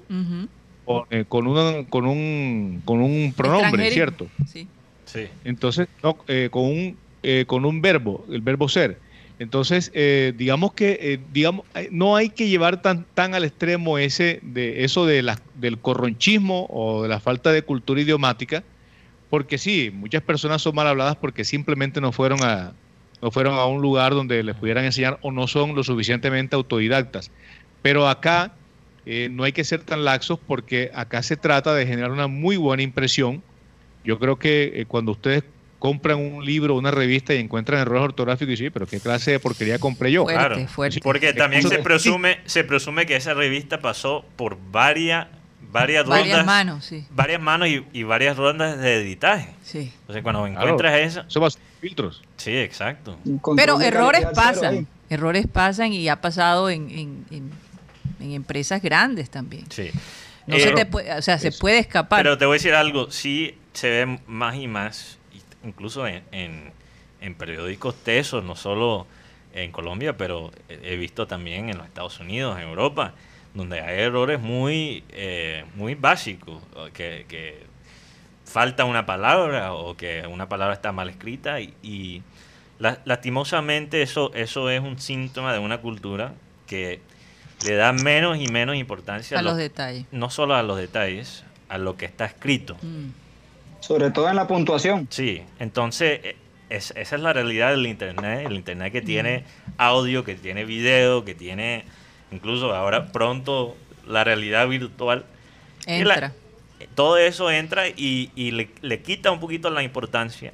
[0.85, 4.27] con, un, con, un, con un pronombre, ¿cierto?
[4.47, 4.67] Sí.
[5.05, 5.27] sí.
[5.43, 6.97] Entonces, con, un,
[7.45, 9.08] con un verbo, el verbo ser.
[9.39, 13.97] Entonces, eh, digamos que eh, digamos, eh, no hay que llevar tan, tan al extremo
[13.97, 18.65] ese de eso de la, del corronchismo o de la falta de cultura idiomática,
[19.29, 22.73] porque sí, muchas personas son mal habladas porque simplemente no fueron a,
[23.21, 27.31] no fueron a un lugar donde les pudieran enseñar o no son lo suficientemente autodidactas.
[27.81, 28.53] Pero acá
[29.31, 32.83] no hay que ser tan laxos porque acá se trata de generar una muy buena
[32.83, 33.41] impresión.
[34.03, 35.43] Yo creo que cuando ustedes
[35.79, 39.39] compran un libro, una revista y encuentran errores ortográficos y sí, pero qué clase de
[39.39, 40.25] porquería compré yo.
[40.25, 40.57] claro,
[41.01, 45.27] porque también se presume, se presume que esa revista pasó por varias
[45.71, 47.05] varias, varias manos, sí.
[47.11, 49.53] varias manos y, varias rondas de editaje.
[49.63, 49.91] Sí.
[50.01, 51.49] Entonces cuando encuentras eso, eso va
[51.79, 52.21] filtros.
[52.37, 53.17] Sí, exacto.
[53.55, 57.51] Pero errores pasan, errores pasan y ha pasado en, en,
[58.19, 59.65] en, empresas grandes también.
[59.69, 59.91] Sí.
[60.45, 62.23] No se te puede, o sea, se puede escapar.
[62.23, 65.18] Pero te voy a decir algo, sí se ve más y más
[65.63, 69.07] incluso en, en, periódicos tesos, no solo
[69.53, 73.13] en Colombia, pero he visto también en los Estados Unidos, en Europa,
[73.53, 76.61] donde hay errores muy, eh, muy básicos,
[76.93, 77.67] que,
[78.45, 82.23] falta una palabra o que una palabra está mal escrita y,
[82.79, 86.33] lastimosamente eso, eso es un síntoma de una cultura
[86.65, 87.01] que
[87.65, 90.05] le da menos y menos importancia a, los, detalles.
[90.11, 92.77] No solo a los detalles, a lo que está escrito.
[92.81, 93.09] Mm.
[93.79, 95.07] Sobre todo en la puntuación.
[95.09, 96.35] Sí, entonces eh,
[96.69, 99.43] esa es la realidad del Internet, el Internet que tiene
[99.77, 101.85] audio, que tiene video, que tiene
[102.31, 103.75] incluso ahora pronto
[104.07, 105.25] la realidad virtual.
[105.85, 106.33] Entra.
[106.93, 108.29] todo eso entra y,
[108.81, 110.51] le, quita un poquito la importancia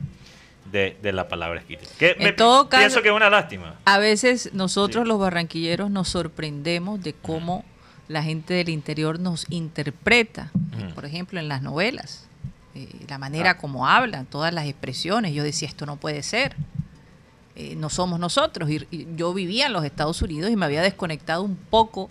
[0.71, 1.83] de, la palabra escrita.
[1.97, 3.75] Que en todo caso, pienso que es una lástima.
[3.85, 7.65] A veces nosotros los barranquilleros nos sorprendemos de cómo
[8.07, 10.51] la gente del interior nos interpreta,
[10.93, 12.27] por ejemplo, en las novelas.
[12.75, 13.57] Eh, la manera ah.
[13.57, 15.33] como hablan, todas las expresiones.
[15.33, 16.55] Yo decía, esto no puede ser.
[17.55, 18.69] Eh, no somos nosotros.
[18.69, 22.09] Y, yo vivía en los Estados Unidos y me había desconectado un poco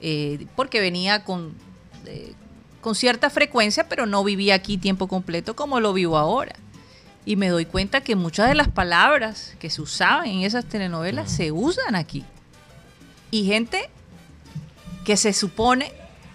[0.00, 1.52] eh, porque venía con,
[2.80, 6.54] con cierta frecuencia, pero no vivía aquí tiempo completo como lo vivo ahora.
[7.26, 11.30] Y me doy cuenta que muchas de las palabras que se usaban en esas telenovelas
[11.30, 12.24] se usan aquí.
[13.30, 13.90] Y gente
[15.04, 15.92] que se supone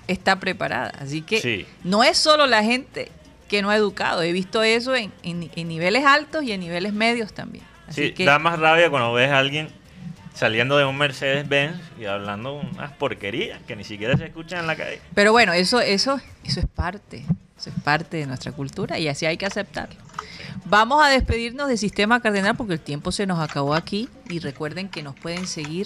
[0.07, 0.93] está preparada.
[0.99, 3.11] Así que no es solo la gente
[3.53, 4.23] que no ha educado.
[4.23, 5.11] He visto eso en,
[5.55, 7.63] niveles altos y en niveles medios también.
[7.89, 9.67] sí, da más rabia cuando ves a alguien
[10.33, 14.75] saliendo de un Mercedes-Benz y hablando unas porquerías que ni siquiera se escuchan en la
[14.75, 15.01] calle.
[15.13, 17.23] Pero bueno, eso, eso, eso es parte,
[17.55, 20.01] eso es parte de nuestra cultura y así hay que aceptarlo.
[20.65, 24.89] Vamos a despedirnos del Sistema Cardenal porque el tiempo se nos acabó aquí y recuerden
[24.89, 25.85] que nos pueden seguir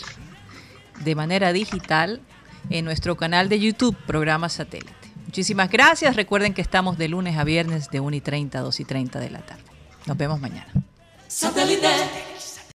[1.03, 2.22] de manera digital
[2.70, 5.07] en nuestro canal de YouTube, Programa Satélite.
[5.28, 6.15] Muchísimas gracias.
[6.15, 9.19] Recuerden que estamos de lunes a viernes de 1 y 30 a 2 y 30
[9.19, 9.63] de la tarde.
[10.05, 10.71] Nos vemos mañana.